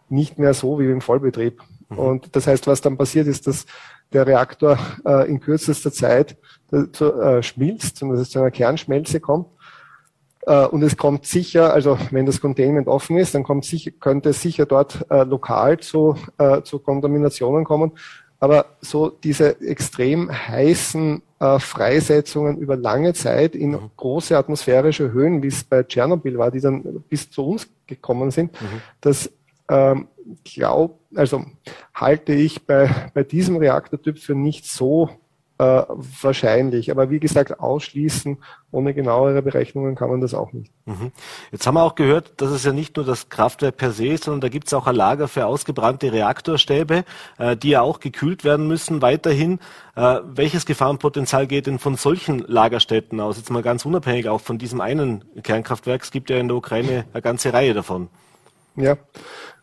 nicht 0.09 0.39
mehr 0.39 0.55
so 0.55 0.79
wie 0.79 0.91
im 0.91 1.01
Vollbetrieb. 1.01 1.61
Mhm. 1.89 1.99
Und 1.99 2.37
das 2.37 2.47
heißt, 2.47 2.67
was 2.67 2.81
dann 2.81 2.97
passiert 2.97 3.27
ist, 3.27 3.47
dass 3.47 3.67
der 4.13 4.27
Reaktor 4.27 4.79
äh, 5.07 5.29
in 5.29 5.41
kürzester 5.41 5.93
Zeit 5.93 6.37
äh, 6.73 7.05
äh, 7.05 7.43
schmilzt 7.43 8.03
und 8.03 8.11
dass 8.11 8.21
es 8.21 8.31
zu 8.31 8.39
einer 8.39 8.51
Kernschmelze 8.51 9.21
kommt 9.21 9.47
äh, 10.47 10.67
und 10.67 10.83
es 10.83 10.97
kommt 10.97 11.27
sicher, 11.27 11.73
also 11.73 11.99
wenn 12.11 12.27
das 12.27 12.41
Containment 12.41 12.89
offen 12.89 13.17
ist, 13.17 13.35
dann 13.35 13.45
kommt 13.45 13.65
sicher, 13.65 13.91
könnte 13.93 14.31
es 14.31 14.43
sicher 14.43 14.67
dort 14.67 15.07
äh, 15.11 15.25
lokal 15.25 15.79
zu, 15.79 16.17
äh, 16.39 16.63
zu 16.63 16.79
Kontaminationen 16.79 17.65
kommen. 17.65 17.93
Aber 18.43 18.67
so 18.81 19.09
diese 19.09 19.61
extrem 19.61 20.29
heißen 20.29 21.23
äh, 21.39 21.61
Freisetzungen 21.61 22.59
über 22.59 22.75
lange 22.75 23.15
Zeit 23.15 23.55
in 23.55 23.71
mhm. 23.71 23.91
große 23.97 24.37
atmosphärische 24.37 25.13
Höhen, 25.13 25.45
wie 25.45 25.47
es 25.47 25.63
bei 25.63 25.85
Tschernobyl 25.85 26.39
war, 26.39 26.51
die 26.51 26.61
dann 26.61 27.05
bis 27.09 27.31
zu 27.31 27.47
uns 27.47 27.69
gekommen 27.87 28.33
sind, 28.33 28.61
mhm. 28.61 28.83
das 29.01 29.31
ähm, 29.69 30.09
glaub, 30.43 30.99
also 31.15 31.45
halte 31.95 32.33
ich 32.33 32.67
bei, 32.67 32.91
bei 33.15 33.23
diesem 33.23 33.59
Reaktortyp 33.59 34.19
für 34.19 34.35
nicht 34.35 34.67
so 34.67 35.09
äh, 35.59 35.83
wahrscheinlich. 36.23 36.91
Aber 36.91 37.11
wie 37.11 37.21
gesagt, 37.21 37.61
ausschließen 37.61 38.39
ohne 38.71 38.95
genauere 38.95 39.43
Berechnungen 39.43 39.95
kann 39.95 40.11
man 40.11 40.21
das 40.21 40.35
auch 40.35 40.53
nicht. 40.53 40.73
Mhm. 40.87 41.13
Jetzt 41.51 41.67
haben 41.67 41.75
wir 41.75 41.83
auch 41.83 41.95
gehört, 41.95 42.41
dass 42.41 42.51
es 42.51 42.65
ja 42.65 42.73
nicht 42.73 42.97
nur 42.97 43.05
das 43.05 43.29
Kraftwerk 43.29 43.77
per 43.77 43.93
se 43.93 44.09
ist, 44.09 44.25
sondern 44.25 44.41
da 44.41 44.49
gibt 44.49 44.67
es 44.67 44.75
auch 44.75 44.87
ein 44.87 44.95
Lager 44.95 45.29
für 45.29 45.47
ausgebrannte 45.47 46.13
Reaktorstäbe, 46.13 47.05
äh, 47.39 47.57
die 47.57 47.71
ja 47.71 47.83
auch 47.83 48.01
gekühlt 48.01 48.45
werden 48.45 48.67
müssen 48.67 49.03
weiterhin. 49.03 49.59
Äh, 49.95 50.21
welches 50.25 50.67
Gefahrenpotenzial 50.67 51.47
geht 51.47 51.67
denn 51.67 51.79
von 51.79 51.97
solchen 51.97 52.41
Lagerstätten 52.41 53.21
aus? 53.21 53.37
Jetzt 53.37 53.51
mal 53.51 53.63
ganz 53.63 53.85
unabhängig 53.85 54.29
auch 54.29 54.41
von 54.41 54.59
diesem 54.59 54.81
einen 54.81 55.25
Kernkraftwerk. 55.43 56.03
Es 56.03 56.11
gibt 56.11 56.31
ja 56.31 56.39
in 56.39 56.49
der 56.49 56.57
Ukraine 56.57 57.05
eine 57.13 57.23
ganze 57.23 57.53
Reihe 57.53 57.75
davon. 57.75 58.09
Ja, 58.75 58.97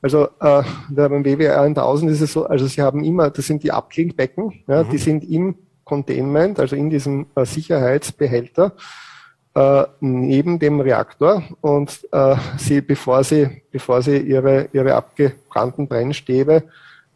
also 0.02 0.28
äh, 0.40 0.64
beim 0.90 1.26
WWR 1.26 1.62
1000 1.62 2.12
ist 2.12 2.22
es 2.22 2.34
so, 2.34 2.46
also 2.46 2.68
sie 2.68 2.82
haben 2.82 3.04
immer, 3.04 3.32
das 3.32 3.48
sind 3.48 3.64
die 3.64 3.72
Abklingbecken, 3.72 4.64
ja, 4.68 4.84
mhm. 4.84 4.90
die 4.92 4.98
sind 4.98 5.24
im 5.24 5.56
Containment, 5.90 6.60
also 6.60 6.76
in 6.76 6.92
diesem 6.92 7.26
äh, 7.36 7.46
Sicherheitsbehälter, 7.46 8.74
äh, 9.56 9.84
neben 10.00 10.60
dem 10.60 10.80
Reaktor 10.80 11.44
und 11.62 12.08
äh, 12.12 12.36
sie, 12.58 12.82
bevor 12.82 13.24
sie, 13.24 13.64
bevor 13.72 14.04
sie 14.04 14.18
ihre, 14.18 14.70
ihre 14.72 14.94
abgebrannten 14.94 15.88
Brennstäbe 15.88 16.64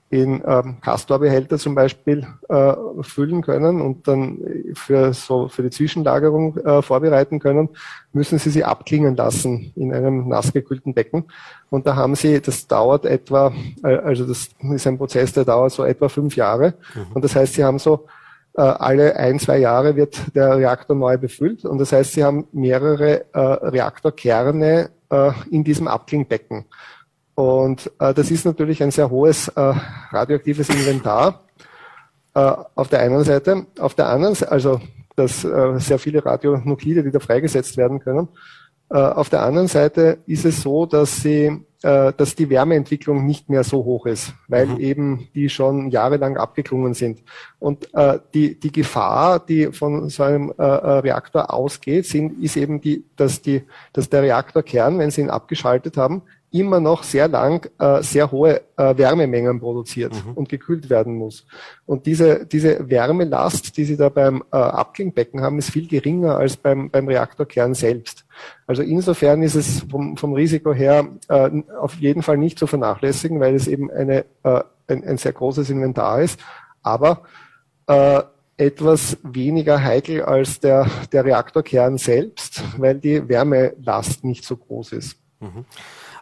in 0.10 0.44
ähm, 0.46 0.78
Castor-Behälter 0.82 1.58
zum 1.58 1.74
Beispiel 1.74 2.28
äh, 2.50 2.74
füllen 3.02 3.42
können 3.42 3.82
und 3.82 4.08
dann 4.08 4.38
für 4.76 5.12
so 5.14 5.48
für 5.48 5.64
die 5.64 5.72
Zwischenlagerung 5.72 6.58
äh, 6.58 6.82
vorbereiten 6.84 7.40
können, 7.40 7.70
müssen 8.14 8.38
sie 8.38 8.52
sie 8.52 8.64
abklingen 8.64 9.16
lassen 9.16 9.72
in 9.76 9.92
einem 9.92 10.28
nassgekühlten 10.28 10.94
Becken. 10.94 11.26
Und 11.72 11.88
da 11.88 11.96
haben 11.96 12.14
sie, 12.14 12.40
das 12.42 12.68
dauert 12.68 13.06
etwa, 13.06 13.54
äh, 13.84 13.96
also 13.96 14.26
das 14.26 14.50
ist 14.62 14.88
ein 14.88 15.00
Prozess, 15.00 15.34
der 15.34 15.46
dauert 15.46 15.72
so 15.72 15.84
etwa 15.84 16.10
fünf 16.10 16.36
Jahre. 16.36 16.76
Mhm. 16.94 17.14
Und 17.16 17.24
das 17.24 17.36
heißt, 17.36 17.56
sie 17.56 17.64
haben 17.64 17.80
so 17.80 18.06
alle 18.62 19.16
ein, 19.16 19.40
zwei 19.40 19.58
Jahre 19.58 19.96
wird 19.96 20.36
der 20.36 20.58
Reaktor 20.58 20.96
neu 20.96 21.18
befüllt. 21.18 21.66
Und 21.66 21.80
das 21.80 21.92
heißt, 21.92 22.14
Sie 22.14 22.24
haben 22.24 22.48
mehrere 22.52 23.26
äh, 23.34 23.40
Reaktorkerne 23.40 24.90
äh, 25.10 25.32
in 25.50 25.64
diesem 25.64 25.88
Abklingbecken. 25.88 26.66
Und 27.36 27.92
äh, 28.00 28.14
das 28.14 28.30
ist 28.30 28.46
natürlich 28.46 28.84
ein 28.84 28.92
sehr 28.92 29.10
hohes 29.10 29.48
äh, 29.48 29.74
radioaktives 30.12 30.70
Inventar 30.70 31.42
äh, 32.36 32.54
auf 32.76 32.90
der 32.90 33.00
einen 33.00 33.24
Seite. 33.24 33.66
Auf 33.80 33.96
der 33.96 34.10
anderen 34.10 34.36
Seite, 34.36 34.52
also 34.52 34.82
dass 35.16 35.44
äh, 35.44 35.80
sehr 35.80 36.00
viele 36.00 36.26
Radionuklide, 36.26 37.04
die 37.04 37.12
da 37.12 37.20
freigesetzt 37.20 37.78
werden 37.78 38.00
können. 38.00 38.28
Äh, 38.90 38.98
auf 38.98 39.30
der 39.30 39.44
anderen 39.44 39.68
Seite 39.68 40.20
ist 40.26 40.46
es 40.46 40.62
so, 40.62 40.86
dass 40.86 41.22
sie 41.22 41.64
äh, 41.84 42.14
dass 42.16 42.36
die 42.36 42.50
Wärmeentwicklung 42.50 43.26
nicht 43.26 43.50
mehr 43.50 43.66
so 43.66 43.84
hoch 43.84 44.06
ist, 44.06 44.34
weil 44.48 44.68
mhm. 44.68 44.80
eben 44.80 45.28
die 45.36 45.50
schon 45.50 45.90
jahrelang 45.90 46.38
abgeklungen 46.38 46.94
sind. 46.94 47.22
Und 47.60 47.94
äh, 47.94 48.20
die, 48.34 48.58
die 48.58 48.72
Gefahr, 48.72 49.40
die 49.40 49.74
von 49.74 50.08
so 50.08 50.24
einem 50.24 50.54
äh, 50.58 50.64
Reaktor 50.64 51.54
ausgeht, 51.54 52.06
sind, 52.06 52.42
ist 52.42 52.56
eben 52.56 52.80
die, 52.80 53.04
dass 53.18 53.42
die, 53.42 53.64
dass 53.92 54.10
der 54.10 54.24
Reaktorkern, 54.24 54.98
wenn 54.98 55.12
Sie 55.12 55.22
ihn 55.22 55.30
abgeschaltet 55.30 55.98
haben, 55.98 56.22
immer 56.54 56.80
noch 56.80 57.02
sehr 57.04 57.28
lang 57.28 57.68
äh, 57.80 58.04
sehr 58.04 58.32
hohe 58.32 58.62
äh, 58.78 58.96
Wärmemengen 58.96 59.60
produziert 59.60 60.14
mhm. 60.14 60.34
und 60.34 60.50
gekühlt 60.50 60.90
werden 60.90 61.16
muss. 61.16 61.48
Und 61.88 62.06
diese, 62.06 62.46
diese 62.46 62.90
Wärmelast, 62.90 63.76
die 63.76 63.84
Sie 63.86 63.98
da 63.98 64.10
beim 64.10 64.44
äh, 64.52 64.58
Abklingbecken 64.58 65.42
haben, 65.42 65.58
ist 65.58 65.72
viel 65.72 65.88
geringer 65.88 66.38
als 66.38 66.56
beim, 66.56 66.92
beim 66.92 67.08
Reaktorkern 67.08 67.74
selbst. 67.74 68.26
Also 68.68 68.84
insofern 68.84 69.42
ist 69.42 69.56
es 69.56 69.82
vom, 69.90 70.16
vom 70.16 70.34
Risiko 70.34 70.74
her 70.74 71.08
äh, 71.28 71.50
auf 71.80 71.96
jeden 71.96 72.22
Fall 72.22 72.38
nicht 72.38 72.60
zu 72.60 72.68
vernachlässigen, 72.68 73.40
weil 73.40 73.56
es 73.56 73.68
eben 73.68 73.90
eine, 73.90 74.26
äh, 74.44 74.62
ein, 74.88 75.04
ein 75.04 75.18
sehr 75.18 75.34
großes 75.34 75.72
Inventar 75.72 76.22
ist. 76.22 76.40
Aber 76.84 77.24
äh, 77.88 78.22
etwas 78.58 79.18
weniger 79.24 79.84
heikel 79.84 80.22
als 80.22 80.60
der, 80.60 80.88
der 81.12 81.26
Reaktorkern 81.26 81.98
selbst, 81.98 82.64
weil 82.78 83.00
die 83.00 83.28
Wärmelast 83.28 84.24
nicht 84.24 84.46
so 84.46 84.56
groß 84.56 84.92
ist. 84.92 85.18
Mhm. 85.40 85.66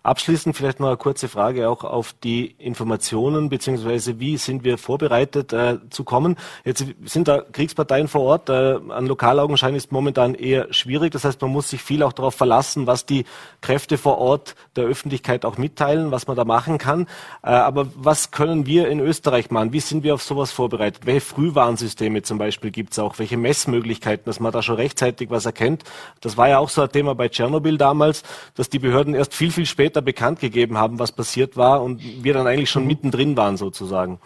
Abschließend 0.03 0.57
vielleicht 0.57 0.79
noch 0.79 0.87
eine 0.87 0.97
kurze 0.97 1.27
Frage 1.27 1.69
auch 1.69 1.83
auf 1.83 2.15
die 2.23 2.55
Informationen 2.57 3.49
beziehungsweise 3.49 4.19
wie 4.19 4.37
sind 4.37 4.63
wir 4.63 4.79
vorbereitet 4.79 5.53
äh, 5.53 5.77
zu 5.91 6.03
kommen. 6.03 6.37
Jetzt 6.65 6.83
sind 7.05 7.27
da 7.27 7.41
Kriegsparteien 7.41 8.07
vor 8.07 8.21
Ort. 8.21 8.49
Äh, 8.49 8.79
an 8.89 9.05
Lokalaugenschein 9.05 9.75
ist 9.75 9.91
momentan 9.91 10.33
eher 10.33 10.73
schwierig. 10.73 11.11
Das 11.11 11.23
heißt, 11.23 11.39
man 11.43 11.51
muss 11.51 11.69
sich 11.69 11.83
viel 11.83 12.01
auch 12.01 12.13
darauf 12.13 12.33
verlassen, 12.33 12.87
was 12.87 13.05
die 13.05 13.25
Kräfte 13.61 13.99
vor 13.99 14.17
Ort 14.17 14.55
der 14.75 14.85
Öffentlichkeit 14.85 15.45
auch 15.45 15.59
mitteilen, 15.59 16.09
was 16.09 16.25
man 16.25 16.35
da 16.35 16.45
machen 16.45 16.79
kann. 16.79 17.05
Äh, 17.43 17.49
aber 17.49 17.85
was 17.93 18.31
können 18.31 18.65
wir 18.65 18.87
in 18.87 18.99
Österreich 18.99 19.51
machen? 19.51 19.71
Wie 19.71 19.81
sind 19.81 20.03
wir 20.03 20.15
auf 20.15 20.23
sowas 20.23 20.51
vorbereitet? 20.51 21.05
Welche 21.05 21.21
Frühwarnsysteme 21.21 22.23
zum 22.23 22.39
Beispiel 22.39 22.71
gibt 22.71 22.93
es 22.93 22.99
auch? 22.99 23.19
Welche 23.19 23.37
Messmöglichkeiten, 23.37 24.25
dass 24.25 24.39
man 24.39 24.51
da 24.51 24.63
schon 24.63 24.77
rechtzeitig 24.77 25.29
was 25.29 25.45
erkennt? 25.45 25.83
Das 26.21 26.37
war 26.37 26.49
ja 26.49 26.57
auch 26.57 26.69
so 26.69 26.81
ein 26.81 26.91
Thema 26.91 27.13
bei 27.13 27.29
Tschernobyl 27.29 27.77
damals, 27.77 28.23
dass 28.55 28.67
die 28.67 28.79
Behörden 28.79 29.13
erst 29.13 29.35
viel, 29.35 29.51
viel 29.51 29.67
später 29.67 29.90
bekannt 29.99 30.39
gegeben 30.39 30.77
haben, 30.77 30.99
was 30.99 31.11
passiert 31.11 31.57
war 31.57 31.83
und 31.83 32.01
wir 32.23 32.33
dann 32.33 32.47
eigentlich 32.47 32.69
schon 32.69 32.83
mhm. 32.83 32.87
mittendrin 32.87 33.35
waren 33.35 33.57
sozusagen. 33.57 34.19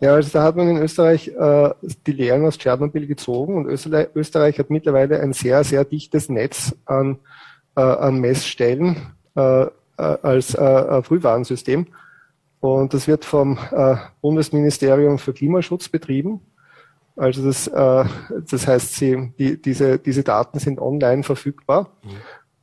Ja, 0.00 0.14
also 0.14 0.30
da 0.32 0.42
hat 0.42 0.56
man 0.56 0.68
in 0.68 0.78
Österreich 0.78 1.28
äh, 1.28 1.70
die 2.06 2.12
Lehren 2.12 2.44
aus 2.46 2.56
Tschernobyl 2.56 3.06
gezogen 3.06 3.56
und 3.56 3.66
Österreich, 3.66 4.08
Österreich 4.14 4.58
hat 4.58 4.70
mittlerweile 4.70 5.20
ein 5.20 5.32
sehr, 5.32 5.62
sehr 5.64 5.84
dichtes 5.84 6.28
Netz 6.28 6.74
an, 6.86 7.18
äh, 7.76 7.82
an 7.82 8.20
Messstellen 8.20 8.96
äh, 9.36 9.62
äh 9.62 9.68
als 9.96 10.54
äh, 10.54 11.02
Frühwarnsystem. 11.02 11.86
Und 12.60 12.94
das 12.94 13.06
wird 13.06 13.24
vom 13.24 13.58
äh, 13.72 13.96
Bundesministerium 14.22 15.18
für 15.18 15.34
Klimaschutz 15.34 15.88
betrieben. 15.88 16.40
Also 17.16 17.44
das, 17.44 17.68
äh, 17.68 18.04
das 18.50 18.66
heißt, 18.66 18.94
sie, 18.94 19.32
die, 19.38 19.60
diese, 19.60 19.98
diese 19.98 20.24
Daten 20.24 20.58
sind 20.58 20.80
online 20.80 21.22
verfügbar. 21.22 21.90
Mhm. 22.02 22.08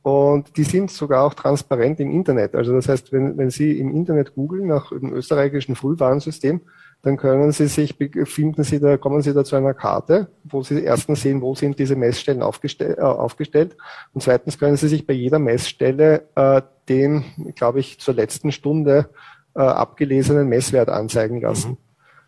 Und 0.02 0.56
die 0.56 0.64
sind 0.64 0.90
sogar 0.90 1.24
auch 1.24 1.34
transparent 1.34 2.00
im 2.00 2.10
Internet. 2.10 2.56
Also 2.56 2.72
das 2.72 2.88
heißt, 2.88 3.12
wenn, 3.12 3.38
wenn 3.38 3.50
Sie 3.50 3.78
im 3.78 3.94
Internet 3.94 4.34
googeln 4.34 4.66
nach 4.66 4.90
dem 4.90 5.12
österreichischen 5.12 5.76
Frühwarnsystem, 5.76 6.60
dann 7.02 7.16
können 7.16 7.52
Sie 7.52 7.66
sich, 7.66 7.96
finden 8.24 8.64
Sie 8.64 8.80
da, 8.80 8.96
kommen 8.96 9.22
Sie 9.22 9.32
da 9.32 9.44
zu 9.44 9.56
einer 9.56 9.74
Karte, 9.74 10.28
wo 10.44 10.62
Sie 10.62 10.82
erstens 10.82 11.22
sehen, 11.22 11.40
wo 11.40 11.54
sind 11.54 11.78
diese 11.78 11.96
Messstellen 11.96 12.42
aufgestell, 12.42 12.96
äh, 12.98 13.02
aufgestellt. 13.02 13.76
Und 14.12 14.22
zweitens 14.22 14.58
können 14.58 14.76
Sie 14.76 14.88
sich 14.88 15.06
bei 15.06 15.14
jeder 15.14 15.38
Messstelle 15.38 16.28
äh, 16.34 16.62
den, 16.88 17.24
glaube 17.54 17.80
ich, 17.80 18.00
zur 18.00 18.14
letzten 18.14 18.50
Stunde 18.50 19.08
äh, 19.54 19.60
abgelesenen 19.60 20.48
Messwert 20.48 20.88
anzeigen 20.88 21.40
lassen. 21.40 21.70
Mhm. 21.70 21.76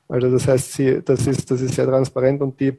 Also 0.09 0.31
das 0.31 0.47
heißt, 0.47 0.73
Sie, 0.73 1.03
das 1.03 1.27
ist, 1.27 1.51
das 1.51 1.61
ist 1.61 1.75
sehr 1.75 1.87
transparent 1.87 2.43
und 2.43 2.61
die 2.61 2.77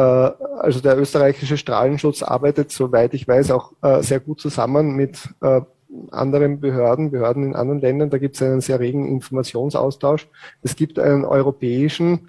also 0.00 0.80
der 0.80 0.98
österreichische 0.98 1.56
Strahlenschutz 1.56 2.22
arbeitet, 2.22 2.70
soweit 2.70 3.14
ich 3.14 3.26
weiß, 3.26 3.50
auch 3.50 3.72
äh, 3.82 4.02
sehr 4.02 4.20
gut 4.20 4.40
zusammen 4.40 4.94
mit 4.94 5.28
äh, 5.40 5.62
anderen 6.10 6.60
Behörden, 6.60 7.10
Behörden 7.10 7.44
in 7.44 7.56
anderen 7.56 7.80
Ländern. 7.80 8.10
Da 8.10 8.18
gibt 8.18 8.36
es 8.36 8.42
einen 8.42 8.60
sehr 8.60 8.78
regen 8.78 9.08
Informationsaustausch. 9.08 10.28
Es 10.62 10.76
gibt 10.76 11.00
einen 11.00 11.24
europäischen 11.24 12.28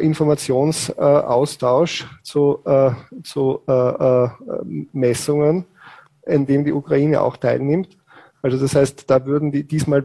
Informationsaustausch 0.00 2.06
zu, 2.22 2.60
zu 3.22 3.60
Messungen, 4.94 5.66
in 6.24 6.46
dem 6.46 6.64
die 6.64 6.72
Ukraine 6.72 7.20
auch 7.20 7.36
teilnimmt. 7.36 7.98
Also 8.40 8.56
das 8.56 8.74
heißt, 8.74 9.10
da 9.10 9.26
würden 9.26 9.52
die 9.52 9.64
diesmal, 9.64 10.02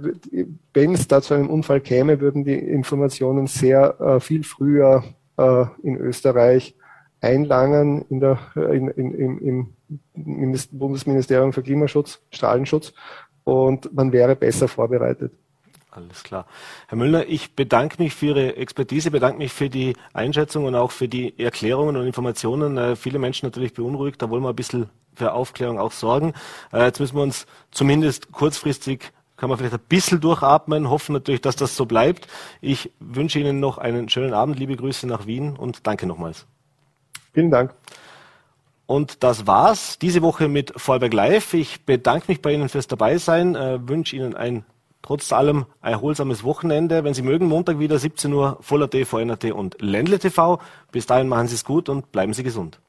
wenn 0.73 0.93
es 0.93 1.07
da 1.07 1.21
zu 1.21 1.33
einem 1.33 1.49
Unfall 1.49 1.79
käme, 1.79 2.19
würden 2.19 2.43
die 2.43 2.59
Informationen 2.59 3.47
sehr 3.47 4.19
viel 4.19 4.43
früher 4.43 5.05
in 5.81 5.95
Österreich 5.95 6.75
einlangen 7.21 8.03
in 8.09 8.19
der, 8.19 8.39
in, 8.55 8.87
in, 8.89 9.73
im, 10.15 10.59
Bundesministerium 10.71 11.53
für 11.53 11.61
Klimaschutz, 11.61 12.19
Strahlenschutz 12.31 12.93
und 13.43 13.93
man 13.93 14.11
wäre 14.11 14.35
besser 14.35 14.67
vorbereitet. 14.67 15.31
Alles 15.91 16.23
klar. 16.23 16.45
Herr 16.87 16.97
Müllner, 16.97 17.27
ich 17.27 17.53
bedanke 17.53 18.01
mich 18.01 18.15
für 18.15 18.27
Ihre 18.27 18.55
Expertise, 18.55 19.11
bedanke 19.11 19.37
mich 19.37 19.51
für 19.51 19.69
die 19.69 19.93
Einschätzung 20.13 20.63
und 20.65 20.73
auch 20.73 20.91
für 20.91 21.09
die 21.09 21.37
Erklärungen 21.37 21.97
und 21.97 22.07
Informationen. 22.07 22.77
Äh, 22.77 22.95
viele 22.95 23.19
Menschen 23.19 23.45
natürlich 23.45 23.73
beunruhigt, 23.73 24.21
da 24.21 24.29
wollen 24.29 24.41
wir 24.41 24.49
ein 24.49 24.55
bisschen 24.55 24.89
für 25.13 25.33
Aufklärung 25.33 25.79
auch 25.79 25.91
sorgen. 25.91 26.33
Äh, 26.71 26.85
jetzt 26.85 27.01
müssen 27.01 27.17
wir 27.17 27.23
uns 27.23 27.45
zumindest 27.71 28.31
kurzfristig 28.31 29.11
kann 29.35 29.49
man 29.49 29.57
vielleicht 29.57 29.73
ein 29.73 29.81
bisschen 29.89 30.21
durchatmen, 30.21 30.91
hoffen 30.91 31.13
natürlich, 31.13 31.41
dass 31.41 31.55
das 31.55 31.75
so 31.75 31.87
bleibt. 31.87 32.27
Ich 32.61 32.91
wünsche 32.99 33.39
Ihnen 33.39 33.59
noch 33.59 33.79
einen 33.79 34.07
schönen 34.07 34.35
Abend, 34.35 34.59
liebe 34.59 34.75
Grüße 34.75 35.07
nach 35.07 35.25
Wien 35.25 35.57
und 35.57 35.87
danke 35.87 36.05
nochmals. 36.05 36.45
Vielen 37.33 37.51
Dank. 37.51 37.73
Und 38.85 39.23
das 39.23 39.47
war's 39.47 39.97
diese 39.99 40.21
Woche 40.21 40.49
mit 40.49 40.73
Vorberg 40.75 41.13
Live. 41.13 41.53
Ich 41.53 41.85
bedanke 41.85 42.25
mich 42.27 42.41
bei 42.41 42.53
Ihnen 42.53 42.67
fürs 42.67 42.87
Dabeisein, 42.87 43.55
äh, 43.55 43.79
wünsche 43.87 44.15
Ihnen 44.15 44.35
ein 44.35 44.65
trotz 45.01 45.31
allem 45.31 45.65
erholsames 45.81 46.43
Wochenende. 46.43 47.03
Wenn 47.03 47.13
Sie 47.13 47.21
mögen, 47.21 47.47
Montag 47.47 47.79
wieder 47.79 47.97
17 47.97 48.33
Uhr 48.33 48.57
Voller 48.61 48.89
TV, 48.89 49.17
VNRT 49.17 49.51
und 49.51 49.81
Ländle 49.81 50.19
TV. 50.19 50.59
Bis 50.91 51.05
dahin 51.05 51.27
machen 51.27 51.47
Sie 51.47 51.55
es 51.55 51.63
gut 51.63 51.89
und 51.89 52.11
bleiben 52.11 52.33
Sie 52.33 52.43
gesund. 52.43 52.79